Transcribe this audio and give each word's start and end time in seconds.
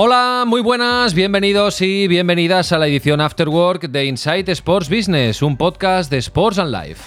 Hola, 0.00 0.44
muy 0.46 0.60
buenas, 0.60 1.12
bienvenidos 1.12 1.82
y 1.82 2.06
bienvenidas 2.06 2.70
a 2.70 2.78
la 2.78 2.86
edición 2.86 3.20
Afterwork 3.20 3.88
de 3.88 4.04
Inside 4.04 4.52
Sports 4.52 4.88
Business, 4.88 5.42
un 5.42 5.56
podcast 5.56 6.08
de 6.08 6.18
Sports 6.18 6.60
and 6.60 6.72
Life. 6.72 7.02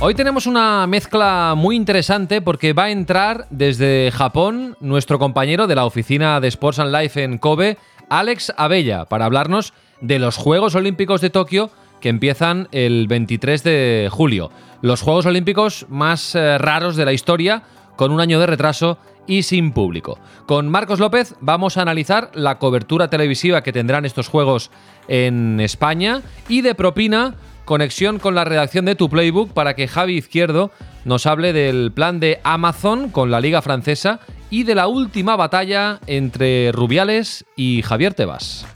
Hoy 0.00 0.16
tenemos 0.16 0.48
una 0.48 0.84
mezcla 0.88 1.54
muy 1.56 1.76
interesante 1.76 2.42
porque 2.42 2.72
va 2.72 2.86
a 2.86 2.90
entrar 2.90 3.46
desde 3.50 4.10
Japón 4.10 4.76
nuestro 4.80 5.20
compañero 5.20 5.68
de 5.68 5.76
la 5.76 5.84
oficina 5.84 6.40
de 6.40 6.48
Sports 6.48 6.80
and 6.80 6.92
Life 6.92 7.22
en 7.22 7.38
Kobe, 7.38 7.78
Alex 8.10 8.52
Abella, 8.56 9.04
para 9.04 9.26
hablarnos 9.26 9.72
de 10.00 10.18
los 10.18 10.36
Juegos 10.36 10.74
Olímpicos 10.74 11.20
de 11.20 11.30
Tokio 11.30 11.70
que 12.00 12.08
empiezan 12.08 12.66
el 12.72 13.06
23 13.06 13.62
de 13.62 14.08
julio. 14.10 14.50
Los 14.80 15.00
Juegos 15.00 15.26
Olímpicos 15.26 15.86
más 15.88 16.34
eh, 16.34 16.58
raros 16.58 16.96
de 16.96 17.04
la 17.04 17.12
historia, 17.12 17.62
con 17.96 18.12
un 18.12 18.20
año 18.20 18.40
de 18.40 18.46
retraso 18.46 18.98
y 19.26 19.42
sin 19.42 19.72
público. 19.72 20.18
Con 20.46 20.68
Marcos 20.68 21.00
López 21.00 21.34
vamos 21.40 21.76
a 21.76 21.82
analizar 21.82 22.30
la 22.34 22.58
cobertura 22.58 23.08
televisiva 23.08 23.62
que 23.62 23.72
tendrán 23.72 24.04
estos 24.04 24.28
juegos 24.28 24.70
en 25.08 25.60
España 25.60 26.22
y 26.48 26.62
de 26.62 26.74
propina 26.74 27.34
conexión 27.64 28.18
con 28.18 28.34
la 28.34 28.44
redacción 28.44 28.84
de 28.84 28.96
Tu 28.96 29.08
Playbook 29.08 29.52
para 29.52 29.74
que 29.74 29.88
Javi 29.88 30.16
Izquierdo 30.16 30.70
nos 31.04 31.26
hable 31.26 31.52
del 31.52 31.92
plan 31.92 32.20
de 32.20 32.40
Amazon 32.44 33.08
con 33.08 33.30
la 33.30 33.40
Liga 33.40 33.62
Francesa 33.62 34.20
y 34.50 34.64
de 34.64 34.74
la 34.74 34.86
última 34.88 35.36
batalla 35.36 36.00
entre 36.06 36.72
Rubiales 36.72 37.44
y 37.56 37.82
Javier 37.82 38.14
Tebas. 38.14 38.66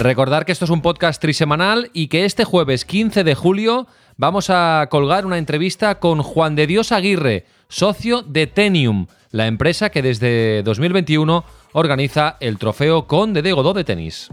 Recordar 0.00 0.46
que 0.46 0.52
esto 0.52 0.64
es 0.64 0.70
un 0.70 0.80
podcast 0.80 1.20
trisemanal 1.20 1.90
y 1.92 2.08
que 2.08 2.24
este 2.24 2.44
jueves 2.44 2.86
15 2.86 3.22
de 3.22 3.34
julio 3.34 3.86
vamos 4.20 4.50
a 4.50 4.86
colgar 4.90 5.24
una 5.24 5.38
entrevista 5.38 5.98
con 5.98 6.22
Juan 6.22 6.54
de 6.54 6.66
Dios 6.66 6.92
Aguirre, 6.92 7.46
socio 7.68 8.20
de 8.20 8.46
Tenium, 8.46 9.06
la 9.30 9.46
empresa 9.46 9.88
que 9.88 10.02
desde 10.02 10.62
2021 10.62 11.42
organiza 11.72 12.36
el 12.40 12.58
trofeo 12.58 13.06
Conde 13.06 13.40
de 13.40 13.52
Godó 13.52 13.72
de 13.72 13.82
tenis. 13.82 14.28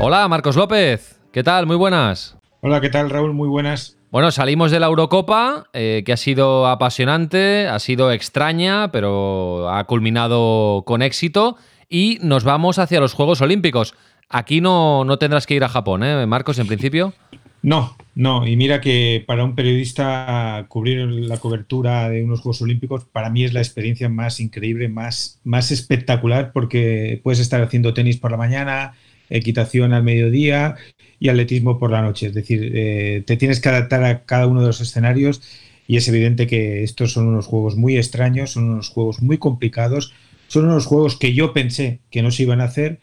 Hola, 0.00 0.26
Marcos 0.28 0.56
López. 0.56 1.20
¿Qué 1.30 1.42
tal? 1.42 1.66
Muy 1.66 1.76
buenas. 1.76 2.38
Hola, 2.62 2.80
¿qué 2.80 2.88
tal, 2.88 3.10
Raúl? 3.10 3.34
Muy 3.34 3.48
buenas. 3.48 3.98
Bueno, 4.10 4.30
salimos 4.30 4.70
de 4.70 4.80
la 4.80 4.86
Eurocopa, 4.86 5.66
eh, 5.74 6.04
que 6.06 6.14
ha 6.14 6.16
sido 6.16 6.68
apasionante, 6.68 7.68
ha 7.68 7.78
sido 7.78 8.12
extraña, 8.12 8.90
pero 8.92 9.68
ha 9.68 9.84
culminado 9.84 10.84
con 10.86 11.02
éxito, 11.02 11.58
y 11.92 12.18
nos 12.22 12.44
vamos 12.44 12.78
hacia 12.78 13.00
los 13.00 13.12
Juegos 13.12 13.42
Olímpicos. 13.42 13.94
Aquí 14.32 14.62
no, 14.62 15.04
no 15.04 15.18
tendrás 15.18 15.46
que 15.46 15.54
ir 15.54 15.62
a 15.62 15.68
Japón, 15.68 16.02
¿eh, 16.02 16.26
Marcos, 16.26 16.58
en 16.58 16.66
principio? 16.66 17.12
No, 17.60 17.94
no, 18.14 18.46
y 18.46 18.56
mira 18.56 18.80
que 18.80 19.22
para 19.26 19.44
un 19.44 19.54
periodista 19.54 20.64
cubrir 20.68 21.06
la 21.06 21.36
cobertura 21.36 22.08
de 22.08 22.24
unos 22.24 22.40
Juegos 22.40 22.62
Olímpicos 22.62 23.04
para 23.04 23.28
mí 23.28 23.44
es 23.44 23.52
la 23.52 23.60
experiencia 23.60 24.08
más 24.08 24.40
increíble, 24.40 24.88
más, 24.88 25.38
más 25.44 25.70
espectacular, 25.70 26.50
porque 26.52 27.20
puedes 27.22 27.40
estar 27.40 27.62
haciendo 27.62 27.92
tenis 27.92 28.16
por 28.16 28.30
la 28.30 28.38
mañana, 28.38 28.94
equitación 29.28 29.92
al 29.92 30.02
mediodía 30.02 30.76
y 31.20 31.28
atletismo 31.28 31.78
por 31.78 31.90
la 31.90 32.00
noche. 32.00 32.28
Es 32.28 32.34
decir, 32.34 32.72
eh, 32.74 33.22
te 33.26 33.36
tienes 33.36 33.60
que 33.60 33.68
adaptar 33.68 34.02
a 34.02 34.24
cada 34.24 34.46
uno 34.46 34.62
de 34.62 34.68
los 34.68 34.80
escenarios 34.80 35.42
y 35.86 35.98
es 35.98 36.08
evidente 36.08 36.46
que 36.46 36.82
estos 36.82 37.12
son 37.12 37.28
unos 37.28 37.46
juegos 37.46 37.76
muy 37.76 37.98
extraños, 37.98 38.52
son 38.52 38.70
unos 38.70 38.88
juegos 38.88 39.20
muy 39.20 39.36
complicados, 39.36 40.14
son 40.48 40.64
unos 40.64 40.86
juegos 40.86 41.16
que 41.16 41.34
yo 41.34 41.52
pensé 41.52 42.00
que 42.10 42.22
no 42.22 42.30
se 42.30 42.44
iban 42.44 42.62
a 42.62 42.64
hacer 42.64 42.98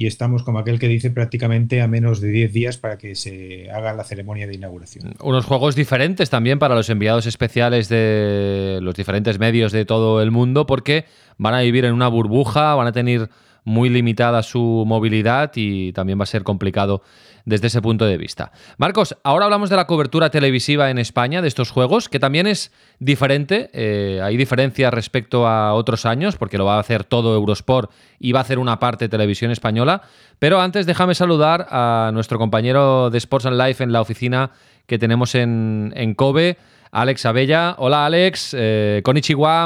y 0.00 0.06
estamos 0.06 0.42
como 0.44 0.58
aquel 0.58 0.78
que 0.78 0.88
dice 0.88 1.10
prácticamente 1.10 1.82
a 1.82 1.86
menos 1.86 2.22
de 2.22 2.28
10 2.28 2.54
días 2.54 2.78
para 2.78 2.96
que 2.96 3.14
se 3.14 3.70
haga 3.70 3.92
la 3.92 4.02
ceremonia 4.02 4.46
de 4.46 4.54
inauguración. 4.54 5.12
Unos 5.22 5.44
juegos 5.44 5.76
diferentes 5.76 6.30
también 6.30 6.58
para 6.58 6.74
los 6.74 6.88
enviados 6.88 7.26
especiales 7.26 7.90
de 7.90 8.78
los 8.80 8.94
diferentes 8.94 9.38
medios 9.38 9.72
de 9.72 9.84
todo 9.84 10.22
el 10.22 10.30
mundo 10.30 10.64
porque 10.64 11.04
van 11.36 11.52
a 11.52 11.60
vivir 11.60 11.84
en 11.84 11.92
una 11.92 12.08
burbuja, 12.08 12.74
van 12.76 12.86
a 12.86 12.92
tener 12.92 13.28
muy 13.64 13.88
limitada 13.88 14.42
su 14.42 14.84
movilidad 14.86 15.52
y 15.54 15.92
también 15.92 16.18
va 16.18 16.24
a 16.24 16.26
ser 16.26 16.42
complicado 16.42 17.02
desde 17.44 17.68
ese 17.68 17.82
punto 17.82 18.04
de 18.04 18.16
vista. 18.16 18.52
Marcos, 18.78 19.16
ahora 19.24 19.46
hablamos 19.46 19.70
de 19.70 19.76
la 19.76 19.86
cobertura 19.86 20.30
televisiva 20.30 20.90
en 20.90 20.98
España 20.98 21.42
de 21.42 21.48
estos 21.48 21.70
juegos, 21.70 22.08
que 22.08 22.18
también 22.18 22.46
es 22.46 22.72
diferente. 22.98 23.70
Eh, 23.72 24.20
hay 24.22 24.36
diferencias 24.36 24.92
respecto 24.92 25.46
a 25.46 25.74
otros 25.74 26.06
años, 26.06 26.36
porque 26.36 26.58
lo 26.58 26.64
va 26.64 26.76
a 26.76 26.80
hacer 26.80 27.04
todo 27.04 27.34
Eurosport 27.34 27.90
y 28.18 28.32
va 28.32 28.40
a 28.40 28.42
hacer 28.42 28.58
una 28.58 28.78
parte 28.78 29.08
televisión 29.08 29.50
española. 29.50 30.02
Pero 30.38 30.60
antes 30.60 30.86
déjame 30.86 31.14
saludar 31.14 31.66
a 31.70 32.10
nuestro 32.12 32.38
compañero 32.38 33.10
de 33.10 33.18
Sports 33.18 33.46
and 33.46 33.60
Life 33.60 33.82
en 33.82 33.92
la 33.92 34.00
oficina 34.00 34.52
que 34.86 34.98
tenemos 34.98 35.34
en, 35.34 35.92
en 35.96 36.14
Kobe, 36.14 36.56
Alex 36.90 37.26
Abella. 37.26 37.74
Hola 37.78 38.06
Alex, 38.06 38.54
eh, 38.58 39.02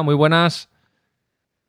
muy 0.03 0.15
buenas. 0.15 0.69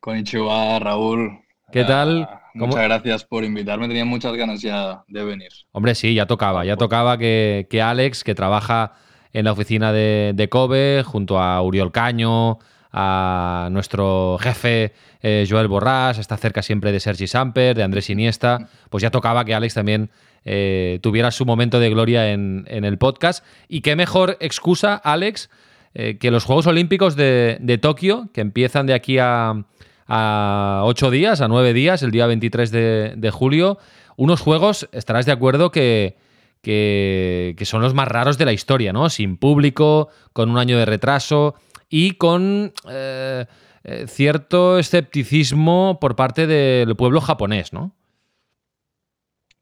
Konnichiwa, 0.00 0.78
Raúl. 0.78 1.45
¿Qué 1.72 1.82
tal? 1.82 2.28
Ah, 2.30 2.42
muchas 2.54 2.84
gracias 2.84 3.24
por 3.24 3.42
invitarme, 3.44 3.88
tenía 3.88 4.04
muchas 4.04 4.34
ganas 4.34 4.62
ya 4.62 5.02
de 5.08 5.24
venir. 5.24 5.48
Hombre, 5.72 5.94
sí, 5.96 6.14
ya 6.14 6.26
tocaba, 6.26 6.64
ya 6.64 6.76
tocaba 6.76 7.18
que, 7.18 7.66
Alex, 7.82 8.22
que 8.22 8.34
trabaja 8.34 8.92
en 9.32 9.44
la 9.44 9.52
oficina 9.52 9.92
de, 9.92 10.48
Kobe, 10.48 11.02
junto 11.04 11.40
a 11.40 11.60
Uriol 11.62 11.90
Caño, 11.90 12.58
a 12.92 13.68
nuestro 13.72 14.38
jefe 14.40 14.92
eh, 15.20 15.44
Joel 15.48 15.66
Borrás, 15.66 16.18
está 16.18 16.36
cerca 16.36 16.62
siempre 16.62 16.92
de 16.92 17.00
Sergi 17.00 17.26
Samper, 17.26 17.76
de 17.76 17.82
Andrés 17.82 18.08
Iniesta, 18.10 18.68
pues 18.88 19.02
ya 19.02 19.10
tocaba 19.10 19.44
que 19.44 19.52
Alex 19.52 19.74
también 19.74 20.10
eh, 20.44 21.00
tuviera 21.02 21.32
su 21.32 21.44
momento 21.44 21.80
de 21.80 21.90
gloria 21.90 22.32
en, 22.32 22.64
el 22.68 22.96
podcast. 22.96 23.44
Y 23.68 23.80
qué 23.80 23.96
mejor 23.96 24.38
excusa, 24.40 24.94
Alex, 24.94 25.50
eh, 25.94 26.16
que 26.18 26.30
los 26.30 26.44
Juegos 26.44 26.68
Olímpicos 26.68 27.16
de, 27.16 27.58
de 27.60 27.76
Tokio, 27.76 28.28
que 28.32 28.40
empiezan 28.40 28.86
de 28.86 28.94
aquí 28.94 29.18
a 29.18 29.64
a 30.08 30.82
ocho 30.84 31.10
días, 31.10 31.40
a 31.40 31.48
nueve 31.48 31.72
días, 31.72 32.02
el 32.02 32.10
día 32.10 32.26
23 32.26 32.70
de, 32.70 33.30
julio. 33.32 33.78
Unos 34.16 34.40
juegos, 34.40 34.88
estarás 34.92 35.26
de 35.26 35.32
acuerdo, 35.32 35.70
que, 35.70 36.16
que, 36.62 37.56
son 37.64 37.82
los 37.82 37.94
más 37.94 38.08
raros 38.08 38.38
de 38.38 38.44
la 38.44 38.52
historia, 38.52 38.92
¿no? 38.92 39.10
Sin 39.10 39.36
público, 39.36 40.08
con 40.32 40.50
un 40.50 40.58
año 40.58 40.78
de 40.78 40.84
retraso 40.84 41.54
y 41.88 42.12
con 42.12 42.72
eh, 42.88 43.46
eh, 43.84 44.06
cierto 44.08 44.78
escepticismo 44.78 45.98
por 46.00 46.16
parte 46.16 46.46
del 46.46 46.96
pueblo 46.96 47.20
japonés, 47.20 47.72
¿no? 47.72 47.94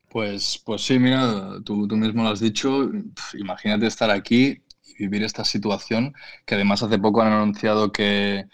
Pues, 0.09 0.63
pues 0.65 0.83
sí, 0.83 0.99
mira, 0.99 1.57
tú, 1.65 1.89
tú 1.89 1.97
mismo 1.97 2.23
lo 2.23 2.29
has 2.29 2.39
dicho. 2.39 2.89
Imagínate 3.37 3.87
estar 3.87 4.11
aquí 4.11 4.63
y 4.87 4.95
vivir 4.97 5.25
esta 5.25 5.45
situación, 5.45 6.15
que 6.47 6.55
además 6.55 6.83
hace 6.83 6.99
poco 6.99 7.21
han 7.21 7.33
anunciado 7.33 7.91
que 7.91 8.47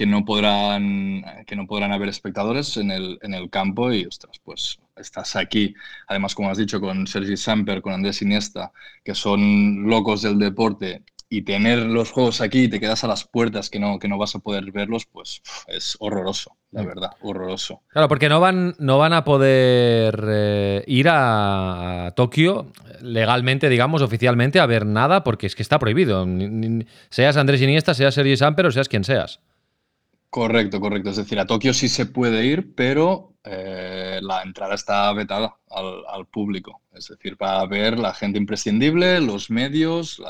que 0.00 0.06
no 0.06 0.24
podrán, 0.24 1.22
que 1.46 1.54
no 1.54 1.66
podrán 1.66 1.92
haber 1.92 2.08
espectadores 2.08 2.78
en 2.78 2.90
el, 2.90 3.18
en 3.20 3.34
el 3.34 3.50
campo 3.50 3.92
y, 3.92 4.06
ostras, 4.06 4.40
pues 4.42 4.80
estás 4.96 5.36
aquí, 5.36 5.74
además, 6.08 6.34
como 6.34 6.48
has 6.48 6.56
dicho, 6.56 6.80
con 6.80 7.06
Sergi 7.06 7.36
Samper, 7.36 7.82
con 7.82 7.92
Andrés 7.92 8.22
Iniesta, 8.22 8.72
que 9.04 9.14
son 9.14 9.82
locos 9.86 10.22
del 10.22 10.38
deporte, 10.38 11.02
y 11.28 11.42
tener 11.42 11.80
los 11.80 12.12
juegos 12.12 12.40
aquí 12.40 12.62
y 12.62 12.68
te 12.68 12.80
quedas 12.80 13.04
a 13.04 13.08
las 13.08 13.24
puertas 13.24 13.68
que 13.68 13.78
no, 13.78 13.98
que 13.98 14.08
no 14.08 14.16
vas 14.16 14.34
a 14.34 14.38
poder 14.38 14.72
verlos, 14.72 15.04
pues 15.04 15.42
es 15.68 15.98
horroroso, 16.00 16.56
la 16.72 16.82
verdad, 16.82 17.10
horroroso. 17.20 17.82
Claro, 17.88 18.08
porque 18.08 18.30
no 18.30 18.40
van, 18.40 18.76
no 18.78 18.96
van 18.96 19.12
a 19.12 19.22
poder 19.22 20.24
eh, 20.28 20.84
ir 20.86 21.08
a, 21.10 22.14
Tokio 22.16 22.72
legalmente, 23.02 23.68
digamos, 23.68 24.00
oficialmente, 24.00 24.60
a 24.60 24.66
ver 24.66 24.86
nada, 24.86 25.24
porque 25.24 25.46
es 25.46 25.54
que 25.54 25.62
está 25.62 25.78
prohibido. 25.78 26.26
seas 27.10 27.36
Andrés 27.36 27.60
Iniesta, 27.60 27.92
seas 27.92 28.14
Sergi 28.14 28.38
Samper 28.38 28.64
o 28.64 28.72
seas 28.72 28.88
quien 28.88 29.04
seas. 29.04 29.40
Correcto, 30.30 30.80
correcto. 30.80 31.10
Es 31.10 31.16
decir, 31.16 31.40
a 31.40 31.46
Tokio 31.46 31.74
sí 31.74 31.88
se 31.88 32.06
puede 32.06 32.46
ir, 32.46 32.72
pero 32.76 33.34
eh, 33.42 34.20
la 34.22 34.42
entrada 34.42 34.76
está 34.76 35.12
vetada 35.12 35.56
al, 35.68 36.26
público. 36.26 36.82
Es 36.94 37.08
decir, 37.08 37.36
para 37.36 37.66
ver 37.66 37.98
la 37.98 38.14
gente 38.14 38.38
imprescindible, 38.38 39.20
los 39.20 39.50
medios, 39.50 40.22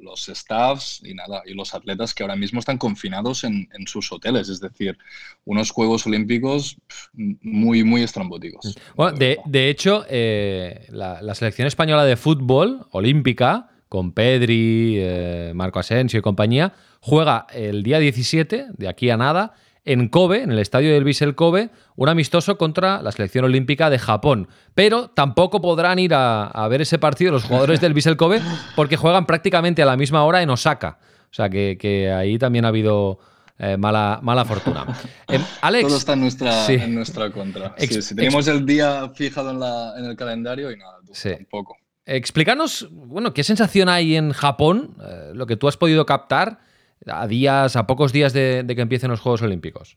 los 0.00 0.26
staffs 0.26 1.00
y 1.04 1.14
nada, 1.14 1.42
y 1.46 1.54
los 1.54 1.74
atletas 1.74 2.12
que 2.12 2.24
ahora 2.24 2.34
mismo 2.34 2.58
están 2.58 2.76
confinados 2.76 3.44
en, 3.44 3.68
sus 3.86 4.10
hoteles. 4.10 4.48
Es 4.48 4.58
decir, 4.58 4.98
unos 5.44 5.70
Juegos 5.70 6.06
Olímpicos 6.08 6.76
muy, 7.12 7.84
muy 7.84 8.02
estrambóticos. 8.02 8.74
Bueno, 8.96 9.16
de, 9.16 9.70
hecho, 9.70 10.04
eh, 10.08 10.86
la, 10.88 11.34
selección 11.36 11.68
española 11.68 12.04
de 12.04 12.16
fútbol 12.16 12.88
olímpica, 12.90 13.70
con 13.90 14.12
Pedri, 14.12 14.94
eh, 14.98 15.50
Marco 15.52 15.80
Asensio 15.80 16.20
y 16.20 16.22
compañía, 16.22 16.74
juega 17.00 17.48
el 17.52 17.82
día 17.82 17.98
17, 17.98 18.68
de 18.78 18.88
aquí 18.88 19.10
a 19.10 19.16
nada, 19.16 19.54
en 19.84 20.08
Kobe, 20.08 20.44
en 20.44 20.52
el 20.52 20.60
estadio 20.60 20.92
del 20.94 21.02
Vissel 21.02 21.34
Kobe, 21.34 21.70
un 21.96 22.08
amistoso 22.08 22.56
contra 22.56 23.02
la 23.02 23.10
selección 23.10 23.46
olímpica 23.46 23.90
de 23.90 23.98
Japón. 23.98 24.46
Pero 24.76 25.10
tampoco 25.10 25.60
podrán 25.60 25.98
ir 25.98 26.12
a, 26.14 26.68
ver 26.70 26.82
ese 26.82 27.00
partido 27.00 27.32
los 27.32 27.42
jugadores 27.42 27.80
del 27.80 27.92
Vissel 27.92 28.16
Kobe 28.16 28.40
porque 28.76 28.96
juegan 28.96 29.26
prácticamente 29.26 29.82
a 29.82 29.86
la 29.86 29.96
misma 29.96 30.22
hora 30.22 30.40
en 30.40 30.50
Osaka. 30.50 30.98
O 31.28 31.34
sea 31.34 31.50
que, 31.50 32.12
ahí 32.16 32.38
también 32.38 32.66
ha 32.66 32.68
habido 32.68 33.18
eh, 33.58 33.76
mala, 33.76 34.20
mala 34.22 34.44
fortuna. 34.44 34.86
Alex. 35.62 35.88
Todo 35.88 35.98
está 35.98 36.12
en 36.12 36.20
nuestra, 36.20 36.66
en 36.68 36.94
nuestra 36.94 37.32
contra. 37.32 37.74
tenemos 38.14 38.46
el 38.46 38.64
día 38.64 39.10
fijado 39.16 39.50
en, 39.98 40.04
el 40.04 40.14
calendario 40.14 40.70
y 40.70 40.76
nada, 40.76 41.00
tampoco. 41.36 41.79
Explícanos, 42.12 42.88
bueno, 42.90 43.32
¿qué 43.32 43.44
sensación 43.44 43.88
hay 43.88 44.16
en 44.16 44.32
Japón? 44.32 44.96
Eh, 45.00 45.30
lo 45.32 45.46
que 45.46 45.56
tú 45.56 45.68
has 45.68 45.76
podido 45.76 46.06
captar 46.06 46.58
a 47.06 47.28
días, 47.28 47.76
a 47.76 47.86
pocos 47.86 48.12
días 48.12 48.32
de, 48.32 48.66
que 48.66 48.80
empiecen 48.82 49.12
los 49.12 49.20
Juegos 49.20 49.42
Olímpicos. 49.42 49.96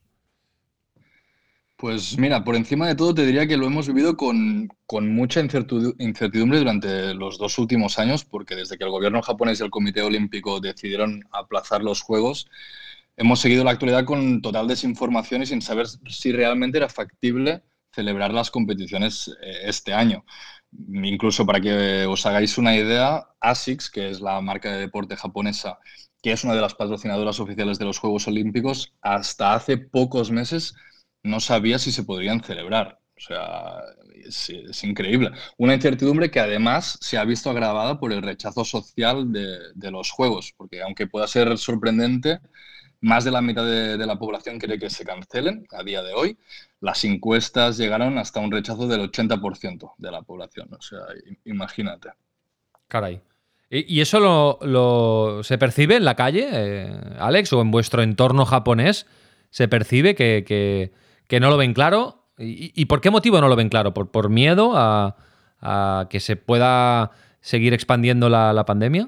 Pues 1.75 2.15
mira, 2.19 2.43
por 2.43 2.55
encima 2.55 2.87
de 2.87 2.93
todo 2.93 3.15
te 3.15 3.25
diría 3.25 3.47
que 3.47 3.57
lo 3.57 3.65
hemos 3.65 3.87
vivido 3.87 4.15
con, 4.15 4.69
mucha 4.91 5.39
incertidumbre 5.39 6.59
durante 6.59 7.15
los 7.15 7.39
dos 7.39 7.57
últimos 7.57 7.97
años, 7.97 8.23
porque 8.25 8.55
desde 8.55 8.77
que 8.77 8.83
el 8.83 8.91
gobierno 8.91 9.23
japonés 9.23 9.59
y 9.59 9.63
el 9.63 9.71
Comité 9.71 10.03
Olímpico 10.03 10.59
decidieron 10.59 11.23
aplazar 11.31 11.81
los 11.81 12.03
Juegos, 12.03 12.47
hemos 13.17 13.39
seguido 13.39 13.63
la 13.63 13.71
actualidad 13.71 14.05
con 14.05 14.43
total 14.43 14.67
desinformación 14.67 15.41
y 15.41 15.45
sin 15.47 15.63
saber 15.63 15.87
si 15.87 16.31
realmente 16.31 16.77
era 16.77 16.89
factible 16.89 17.63
celebrar 17.93 18.33
las 18.33 18.51
competiciones 18.51 19.29
eh, 19.41 19.61
este 19.65 19.93
año. 19.93 20.25
Incluso 20.71 21.45
para 21.45 21.61
que 21.61 22.05
os 22.05 22.25
hagáis 22.25 22.57
una 22.57 22.75
idea, 22.75 23.27
ASICS, 23.39 23.89
que 23.91 24.09
es 24.09 24.21
la 24.21 24.41
marca 24.41 24.71
de 24.71 24.79
deporte 24.79 25.15
japonesa, 25.15 25.77
que 26.21 26.31
es 26.31 26.43
una 26.43 26.55
de 26.55 26.61
las 26.61 26.75
patrocinadoras 26.75 27.39
oficiales 27.39 27.77
de 27.79 27.85
los 27.85 27.99
Juegos 27.99 28.27
Olímpicos, 28.27 28.93
hasta 29.01 29.53
hace 29.53 29.77
pocos 29.77 30.31
meses 30.31 30.75
no 31.23 31.39
sabía 31.39 31.79
si 31.79 31.91
se 31.91 32.03
podrían 32.03 32.43
celebrar. 32.43 32.99
O 33.15 33.21
sea, 33.21 33.81
es, 34.25 34.83
increíble. 34.83 35.31
Una 35.57 35.75
incertidumbre 35.75 36.31
que 36.31 36.39
además 36.39 36.97
se 37.01 37.17
ha 37.17 37.25
visto 37.25 37.49
agravada 37.49 37.99
por 37.99 38.11
el 38.11 38.21
rechazo 38.21 38.65
social 38.65 39.31
de, 39.31 39.91
los 39.91 40.11
Juegos, 40.11 40.53
porque 40.57 40.81
aunque 40.81 41.07
pueda 41.07 41.27
ser 41.27 41.57
sorprendente, 41.57 42.39
más 43.01 43.23
de 43.23 43.31
la 43.31 43.41
mitad 43.41 43.65
de, 43.65 43.97
de, 43.97 44.05
la 44.05 44.17
población 44.17 44.59
quiere 44.59 44.79
que 44.79 44.89
se 44.89 45.05
cancelen 45.05 45.65
a 45.71 45.83
día 45.83 46.01
de 46.03 46.13
hoy. 46.13 46.37
Las 46.83 47.05
encuestas 47.05 47.77
llegaron 47.77 48.17
hasta 48.17 48.41
un 48.41 48.51
rechazo 48.51 48.89
del 48.89 49.09
80% 49.09 49.93
de 49.97 50.11
la 50.11 50.21
población. 50.21 50.67
O 50.73 50.81
sea, 50.81 50.99
imagínate. 51.45 52.09
Caray. 52.89 53.21
¿Y 53.69 54.01
eso 54.01 54.19
lo, 54.19 55.43
se 55.43 55.57
percibe 55.57 55.95
en 55.95 56.03
la 56.03 56.15
calle, 56.15 56.49
eh, 56.51 56.93
Alex, 57.19 57.53
o 57.53 57.61
en 57.61 57.71
vuestro 57.71 58.03
entorno 58.03 58.45
japonés? 58.45 59.07
¿Se 59.49 59.69
percibe 59.69 60.13
que, 60.13 60.91
no 61.39 61.49
lo 61.49 61.55
ven 61.55 61.73
claro? 61.73 62.25
¿Y, 62.37 62.83
por 62.83 62.99
qué 62.99 63.11
motivo 63.11 63.39
no 63.39 63.47
lo 63.47 63.55
ven 63.55 63.69
claro? 63.69 63.93
¿Por, 63.93 64.29
miedo 64.29 64.73
a, 64.75 65.15
que 66.09 66.19
se 66.19 66.35
pueda 66.35 67.11
seguir 67.39 67.73
expandiendo 67.73 68.27
la, 68.27 68.65
pandemia? 68.65 69.07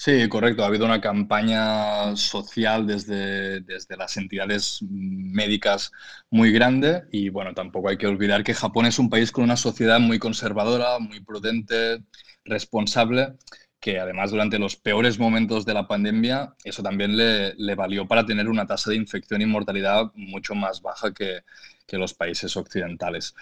Sí, 0.00 0.28
correcto. 0.28 0.62
Ha 0.62 0.66
habido 0.68 0.86
una 0.86 1.00
campaña 1.00 2.14
social 2.16 2.86
desde, 2.86 3.60
desde, 3.62 3.96
las 3.96 4.16
entidades 4.16 4.78
médicas 4.88 5.90
muy 6.30 6.52
grande 6.52 7.02
y 7.10 7.30
bueno, 7.30 7.52
tampoco 7.52 7.88
hay 7.88 7.98
que 7.98 8.06
olvidar 8.06 8.44
que 8.44 8.54
Japón 8.54 8.86
es 8.86 8.98
un 9.00 9.10
país 9.10 9.32
con 9.32 9.42
una 9.44 9.56
sociedad 9.56 9.98
muy 9.98 10.20
conservadora, 10.20 11.00
muy 11.00 11.20
prudente, 11.20 12.04
responsable 12.44 13.34
que 13.80 13.98
además 13.98 14.30
durante 14.30 14.58
los 14.58 14.76
peores 14.76 15.18
momentos 15.18 15.64
de 15.64 15.74
la 15.74 15.86
pandemia 15.86 16.54
eso 16.64 16.82
también 16.82 17.16
le, 17.16 17.74
valió 17.74 18.06
para 18.06 18.26
tener 18.26 18.48
una 18.48 18.66
tasa 18.66 18.90
de 18.90 18.96
infección 18.96 19.40
y 19.42 19.46
mortalidad 19.46 20.10
mucho 20.14 20.54
más 20.54 20.82
baja 20.82 21.12
que, 21.12 21.42
los 21.90 22.12
países 22.12 22.54
occidentales. 22.56 23.34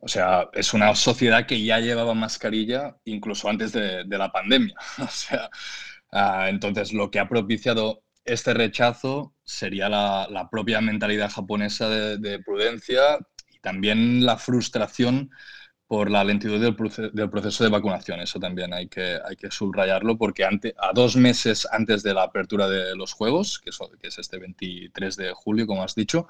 O 0.00 0.08
sea, 0.08 0.48
es 0.52 0.74
una 0.74 0.94
sociedad 0.94 1.46
que 1.46 1.62
ya 1.62 1.80
llevaba 1.80 2.14
mascarilla 2.14 2.96
incluso 3.04 3.48
antes 3.48 3.72
de, 3.72 4.04
la 4.06 4.30
pandemia. 4.30 4.74
O 4.98 5.08
sea, 5.08 5.50
ah, 6.12 6.48
entonces 6.48 6.92
lo 6.92 7.10
que 7.10 7.18
ha 7.18 7.28
propiciado 7.28 8.02
este 8.24 8.54
rechazo 8.54 9.34
sería 9.44 9.88
la, 9.88 10.48
propia 10.50 10.80
mentalidad 10.80 11.30
japonesa 11.30 11.88
de, 11.88 12.18
de, 12.18 12.38
prudencia 12.40 13.18
y 13.50 13.58
también 13.60 14.24
la 14.24 14.36
frustración 14.36 15.30
por 15.88 16.10
la 16.10 16.22
lentitud 16.22 16.60
del, 16.60 17.30
proceso 17.30 17.64
de 17.64 17.70
vacunación. 17.70 18.20
Eso 18.20 18.38
también 18.38 18.74
hay 18.74 18.88
que, 18.88 19.18
hay 19.24 19.36
que 19.36 19.50
subrayarlo 19.50 20.18
porque 20.18 20.44
ante, 20.44 20.74
a 20.78 20.92
dos 20.92 21.16
meses 21.16 21.66
antes 21.72 22.02
de 22.02 22.12
la 22.12 22.24
apertura 22.24 22.68
de 22.68 22.94
los 22.94 23.14
Juegos, 23.14 23.58
que, 23.58 23.70
que 23.98 24.08
es 24.08 24.18
este 24.18 24.38
23 24.38 25.16
de 25.16 25.32
julio, 25.32 25.66
como 25.66 25.82
has 25.82 25.94
dicho, 25.94 26.28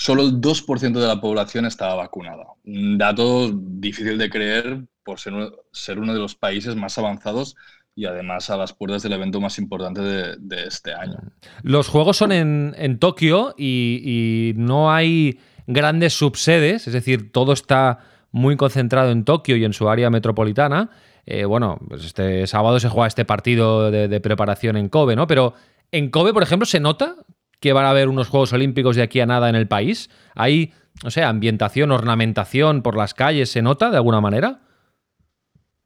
solo 0.00 0.22
el 0.22 0.40
2% 0.40 0.98
de 0.98 1.06
la 1.06 1.20
población 1.20 1.66
estaba 1.66 1.94
vacunada. 1.94 2.46
Un 2.64 2.96
dato 2.96 3.50
difícil 3.52 4.16
de 4.16 4.30
creer 4.30 4.84
por 5.04 5.20
ser, 5.20 5.34
uno 5.34 6.14
de 6.14 6.18
los 6.18 6.34
países 6.34 6.74
más 6.74 6.96
avanzados 6.96 7.54
y 7.94 8.06
además 8.06 8.48
a 8.48 8.56
las 8.56 8.72
puertas 8.72 9.02
del 9.02 9.12
evento 9.12 9.42
más 9.42 9.58
importante 9.58 10.00
de, 10.00 10.62
este 10.66 10.94
año. 10.94 11.18
Los 11.62 11.88
Juegos 11.88 12.16
son 12.16 12.32
en, 12.32 12.98
Tokio 12.98 13.54
y, 13.58 14.54
no 14.56 14.90
hay 14.90 15.38
grandes 15.66 16.14
subsedes, 16.14 16.86
es 16.86 16.94
decir, 16.94 17.30
todo 17.30 17.52
está 17.52 17.98
muy 18.30 18.56
concentrado 18.56 19.10
en 19.10 19.24
Tokio 19.26 19.56
y 19.56 19.66
en 19.66 19.74
su 19.74 19.90
área 19.90 20.08
metropolitana. 20.08 20.88
Eh, 21.26 21.44
bueno, 21.44 21.78
pues 21.86 22.06
este 22.06 22.46
sábado 22.46 22.80
se 22.80 22.88
juega 22.88 23.06
este 23.06 23.26
partido 23.26 23.90
de, 23.90 24.20
preparación 24.20 24.78
en 24.78 24.88
Kobe, 24.88 25.14
¿no? 25.14 25.26
Pero 25.26 25.52
en 25.92 26.10
Kobe, 26.10 26.32
por 26.32 26.42
ejemplo, 26.42 26.64
se 26.64 26.80
nota 26.80 27.16
que 27.60 27.72
van 27.72 27.84
a 27.84 27.90
haber 27.90 28.08
unos 28.08 28.28
Juegos 28.28 28.52
Olímpicos 28.52 28.96
de 28.96 29.02
aquí 29.02 29.20
a 29.20 29.26
nada 29.26 29.48
en 29.48 29.54
el 29.54 29.68
país. 29.68 30.10
Hay, 30.34 30.72
no 31.04 31.10
sé, 31.10 31.22
ambientación, 31.22 31.92
ornamentación 31.92 32.82
por 32.82 32.96
las 32.96 33.14
calles, 33.14 33.50
¿se 33.50 33.62
nota 33.62 33.90
de 33.90 33.96
alguna 33.96 34.20
manera? 34.20 34.62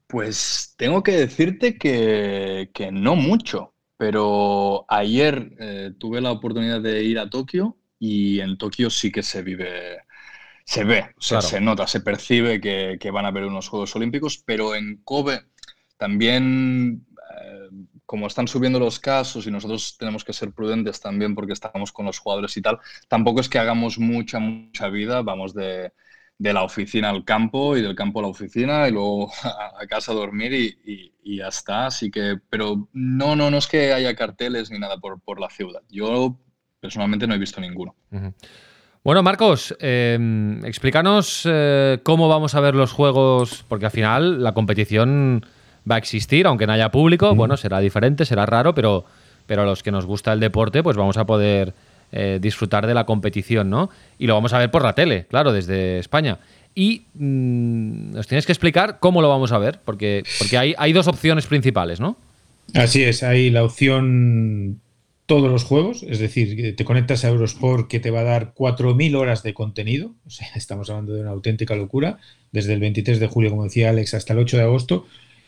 Pues 0.07 0.73
tengo 0.77 1.03
que 1.03 1.11
decirte 1.13 1.77
que, 1.77 2.89
no 2.91 3.15
mucho, 3.15 3.73
pero 3.97 4.85
ayer 4.87 5.51
eh, 5.59 5.91
tuve 5.99 6.21
la 6.21 6.31
oportunidad 6.31 6.81
de 6.81 7.03
ir 7.03 7.19
a 7.19 7.29
Tokio 7.29 7.77
y 7.99 8.39
en 8.39 8.57
Tokio 8.57 8.89
sí 8.89 9.11
que 9.11 9.23
se 9.23 9.41
vive 9.41 10.05
se 10.65 10.83
ve, 10.83 11.11
se 11.19 11.61
nota, 11.61 11.85
se 11.85 12.01
percibe 12.01 12.59
que, 12.59 13.11
van 13.11 13.25
a 13.25 13.27
haber 13.27 13.45
unos 13.45 13.69
Juegos 13.69 13.95
Olímpicos, 13.95 14.41
pero 14.43 14.73
en 14.73 14.99
Kobe 15.03 15.43
también, 15.97 17.05
como 18.05 18.27
están 18.27 18.47
subiendo 18.47 18.79
los 18.79 18.99
casos 18.99 19.47
y 19.47 19.51
nosotros 19.51 19.97
tenemos 19.97 20.23
que 20.23 20.33
ser 20.33 20.51
prudentes 20.51 20.99
también 20.99 21.33
porque 21.35 21.53
estamos 21.53 21.91
con 21.91 22.05
los 22.05 22.19
jugadores 22.19 22.55
y 22.57 22.61
tal, 22.61 22.79
tampoco 23.07 23.41
es 23.41 23.49
que 23.49 23.59
hagamos 23.59 23.97
mucha, 23.97 24.39
mucha 24.39 24.89
vida, 24.89 25.21
vamos 25.21 25.53
de, 25.53 25.91
la 26.37 26.63
oficina 26.63 27.09
al 27.09 27.23
campo 27.23 27.77
y 27.77 27.81
del 27.81 27.95
campo 27.95 28.19
a 28.19 28.23
la 28.23 28.27
oficina 28.27 28.87
y 28.87 28.91
luego 28.91 29.31
a, 29.43 29.85
casa 29.87 30.11
a 30.11 30.15
dormir 30.15 30.53
y, 30.53 31.11
ya 31.37 31.47
está. 31.47 31.87
Así 31.87 32.11
que, 32.11 32.37
pero 32.49 32.87
no, 32.93 33.35
no, 33.35 33.49
no 33.49 33.57
es 33.57 33.67
que 33.67 33.93
haya 33.93 34.15
carteles 34.15 34.69
ni 34.69 34.77
nada 34.77 34.97
por, 34.97 35.19
por 35.21 35.39
la 35.39 35.49
ciudad. 35.49 35.81
Yo 35.89 36.37
personalmente 36.79 37.25
no 37.25 37.33
he 37.33 37.39
visto 37.39 37.59
ninguno. 37.59 37.95
Bueno, 39.03 39.23
Marcos, 39.23 39.75
em, 39.79 40.63
explícanos 40.65 41.43
eh, 41.45 41.99
cómo 42.03 42.27
vamos 42.27 42.55
a 42.55 42.59
ver 42.59 42.75
los 42.75 42.91
juegos, 42.91 43.63
porque 43.67 43.85
al 43.85 43.91
final 43.91 44.43
la 44.43 44.53
competición 44.53 45.45
va 45.89 45.95
a 45.95 45.97
existir, 45.97 46.47
aunque 46.47 46.67
no 46.67 46.73
haya 46.73 46.89
público, 46.91 47.35
bueno, 47.35 47.57
será 47.57 47.79
diferente, 47.79 48.25
será 48.25 48.45
raro, 48.45 48.73
pero, 48.73 49.05
pero 49.45 49.61
a 49.63 49.65
los 49.65 49.83
que 49.83 49.91
nos 49.91 50.05
gusta 50.05 50.33
el 50.33 50.39
deporte, 50.39 50.83
pues 50.83 50.97
vamos 50.97 51.17
a 51.17 51.25
poder 51.25 51.73
eh, 52.11 52.39
disfrutar 52.41 52.87
de 52.87 52.93
la 52.93 53.05
competición, 53.05 53.69
¿no? 53.69 53.89
Y 54.17 54.27
lo 54.27 54.33
vamos 54.33 54.53
a 54.53 54.59
ver 54.59 54.71
por 54.71 54.83
la 54.83 54.93
tele, 54.93 55.25
claro, 55.29 55.51
desde 55.51 55.99
España. 55.99 56.39
Y 56.73 57.03
mm, 57.13 58.13
nos 58.13 58.27
tienes 58.27 58.45
que 58.45 58.51
explicar 58.51 58.99
cómo 58.99 59.21
lo 59.21 59.29
vamos 59.29 59.51
a 59.51 59.57
ver, 59.57 59.79
porque, 59.83 60.23
porque 60.39 60.57
hay, 60.57 60.75
hay 60.77 60.93
dos 60.93 61.07
opciones 61.07 61.45
principales, 61.45 61.99
¿no? 61.99 62.17
Así 62.73 63.03
es, 63.03 63.23
hay 63.23 63.49
la 63.51 63.63
opción 63.63 64.81
todos 65.25 65.49
los 65.49 65.63
juegos, 65.63 66.03
es 66.03 66.19
decir, 66.19 66.75
te 66.75 66.85
conectas 66.85 67.25
a 67.25 67.29
Eurosport 67.29 67.87
que 67.87 67.99
te 67.99 68.11
va 68.11 68.19
a 68.19 68.23
dar 68.23 68.53
4.000 68.53 69.15
horas 69.15 69.41
de 69.41 69.53
contenido, 69.53 70.13
o 70.25 70.29
sea, 70.29 70.47
estamos 70.55 70.89
hablando 70.89 71.13
de 71.13 71.21
una 71.21 71.31
auténtica 71.31 71.75
locura, 71.75 72.19
desde 72.51 72.73
el 72.73 72.79
23 72.79 73.19
de 73.19 73.27
julio, 73.27 73.49
como 73.49 73.63
decía 73.63 73.89
Alex, 73.89 74.13
hasta 74.13 74.33
el 74.33 74.39
8 74.39 74.57
de 74.57 74.63
agosto. 74.63 75.05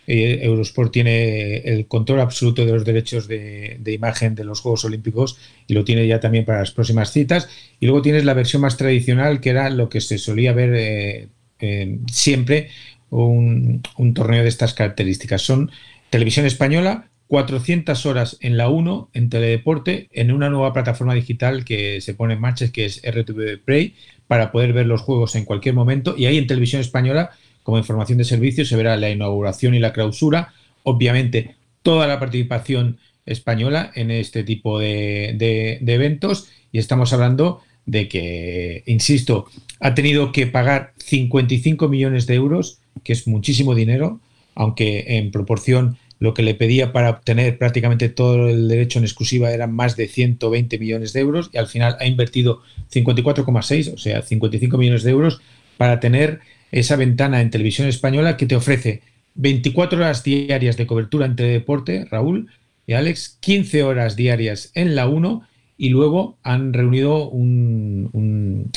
Eh, 0.08 0.40
Eurosport 0.42 0.92
tiene 0.92 1.58
el 1.58 1.86
control 1.88 2.22
absoluto 2.22 2.66
de 2.66 2.72
los 2.72 2.86
derechos 2.86 3.28
de, 3.28 3.80
imagen 3.86 4.36
de 4.36 4.46
los 4.46 4.62
Juegos 4.62 4.86
Olímpicos 4.86 5.38
y 5.68 5.74
lo 5.74 5.84
tiene 5.84 6.08
ya 6.08 6.20
también 6.20 6.46
para 6.46 6.60
las 6.60 6.72
próximas 6.72 7.12
citas. 7.12 7.50
Y 7.80 7.86
luego 7.86 8.02
tienes 8.02 8.26
la 8.26 8.34
versión 8.34 8.62
más 8.62 8.78
tradicional, 8.78 9.42
que 9.42 9.50
era 9.50 9.70
lo 9.70 9.90
que 9.90 10.02
se 10.02 10.18
solía 10.18 10.54
ver 10.54 11.30
eh, 11.60 12.00
siempre, 12.12 12.70
un, 13.10 13.84
un 13.98 14.14
torneo 14.14 14.44
de 14.44 14.50
estas 14.50 14.74
características. 14.74 15.42
Son 15.42 15.72
televisión 16.10 16.46
española, 16.46 17.10
400 17.28 18.06
horas 18.06 18.38
en 18.40 18.58
la 18.58 18.70
1 18.70 19.10
en 19.14 19.30
teledeporte 19.30 20.08
en 20.14 20.32
una 20.32 20.50
nueva 20.50 20.74
plataforma 20.74 21.14
digital 21.14 21.66
que 21.66 22.02
se 22.02 22.14
pone 22.14 22.36
en 22.36 22.42
marcha 22.42 22.72
que 22.72 22.86
es 22.86 23.02
RTV 23.04 23.64
Play 23.64 23.96
para 24.28 24.52
poder 24.52 24.74
ver 24.74 24.86
los 24.86 25.02
juegos 25.02 25.36
en 25.36 25.46
cualquier 25.46 25.76
momento 25.76 26.16
y 26.18 26.26
ahí 26.26 26.38
en 26.38 26.48
televisión 26.48 26.82
española 26.82 27.32
como 27.68 27.80
información 27.80 28.18
de 28.18 28.24
servicio 28.24 28.64
se 28.64 28.78
verá 28.78 28.96
la 28.96 29.10
inauguración 29.10 29.76
y 29.76 29.80
la 29.80 29.92
clausura. 29.92 30.54
Obviamente 30.84 31.56
toda 31.82 32.08
la 32.08 32.18
participación 32.18 32.98
española 33.26 33.92
en 33.94 34.10
este 34.10 34.46
tipo 34.46 34.80
de, 34.80 35.78
eventos. 35.86 36.48
Y 36.72 36.78
estamos 36.78 37.12
hablando 37.12 37.60
de 37.86 38.08
que, 38.08 38.84
insisto, 38.86 39.48
ha 39.82 39.96
tenido 39.96 40.32
que 40.32 40.48
pagar 40.48 40.94
55 41.00 41.90
millones 41.90 42.26
de 42.26 42.36
euros, 42.36 42.80
que 43.04 43.12
es 43.12 43.28
muchísimo 43.28 43.76
dinero, 43.76 44.22
aunque 44.56 45.18
en 45.18 45.32
proporción 45.32 45.98
lo 46.20 46.34
que 46.34 46.44
le 46.44 46.56
pedía 46.56 46.94
para 46.94 47.10
obtener 47.10 47.58
prácticamente 47.58 48.08
todo 48.08 48.48
el 48.48 48.70
derecho 48.70 49.00
en 49.00 49.04
exclusiva 49.04 49.52
eran 49.52 49.76
más 49.76 49.98
de 49.98 50.08
120 50.08 50.80
millones 50.80 51.12
de 51.12 51.20
euros 51.20 51.50
y 51.52 51.58
al 51.58 51.68
final 51.68 51.98
ha 52.00 52.06
invertido 52.06 52.62
54,6, 52.94 53.94
o 53.94 53.98
sea, 53.98 54.22
55 54.22 54.78
millones 54.78 55.04
de 55.04 55.12
euros 55.12 55.42
para 55.76 56.00
tener 56.00 56.40
esa 56.72 56.96
ventana 56.96 57.42
en 57.42 57.50
televisión 57.50 57.88
española 57.88 58.38
que 58.38 58.46
te 58.46 58.56
ofrece 58.56 59.02
24 59.36 60.00
horas 60.00 60.24
diarias 60.24 60.78
de 60.78 60.88
cobertura 60.88 61.26
entre 61.26 61.48
deporte, 61.48 62.06
Raúl 62.10 62.50
y 62.86 62.94
Alex, 62.94 63.38
15 63.40 63.84
horas 63.84 64.16
diarias 64.16 64.72
en 64.74 64.96
la 64.96 65.08
1 65.08 65.48
y 65.78 65.90
luego 65.90 66.38
han 66.44 66.74
reunido 66.74 67.30
un, 67.30 68.72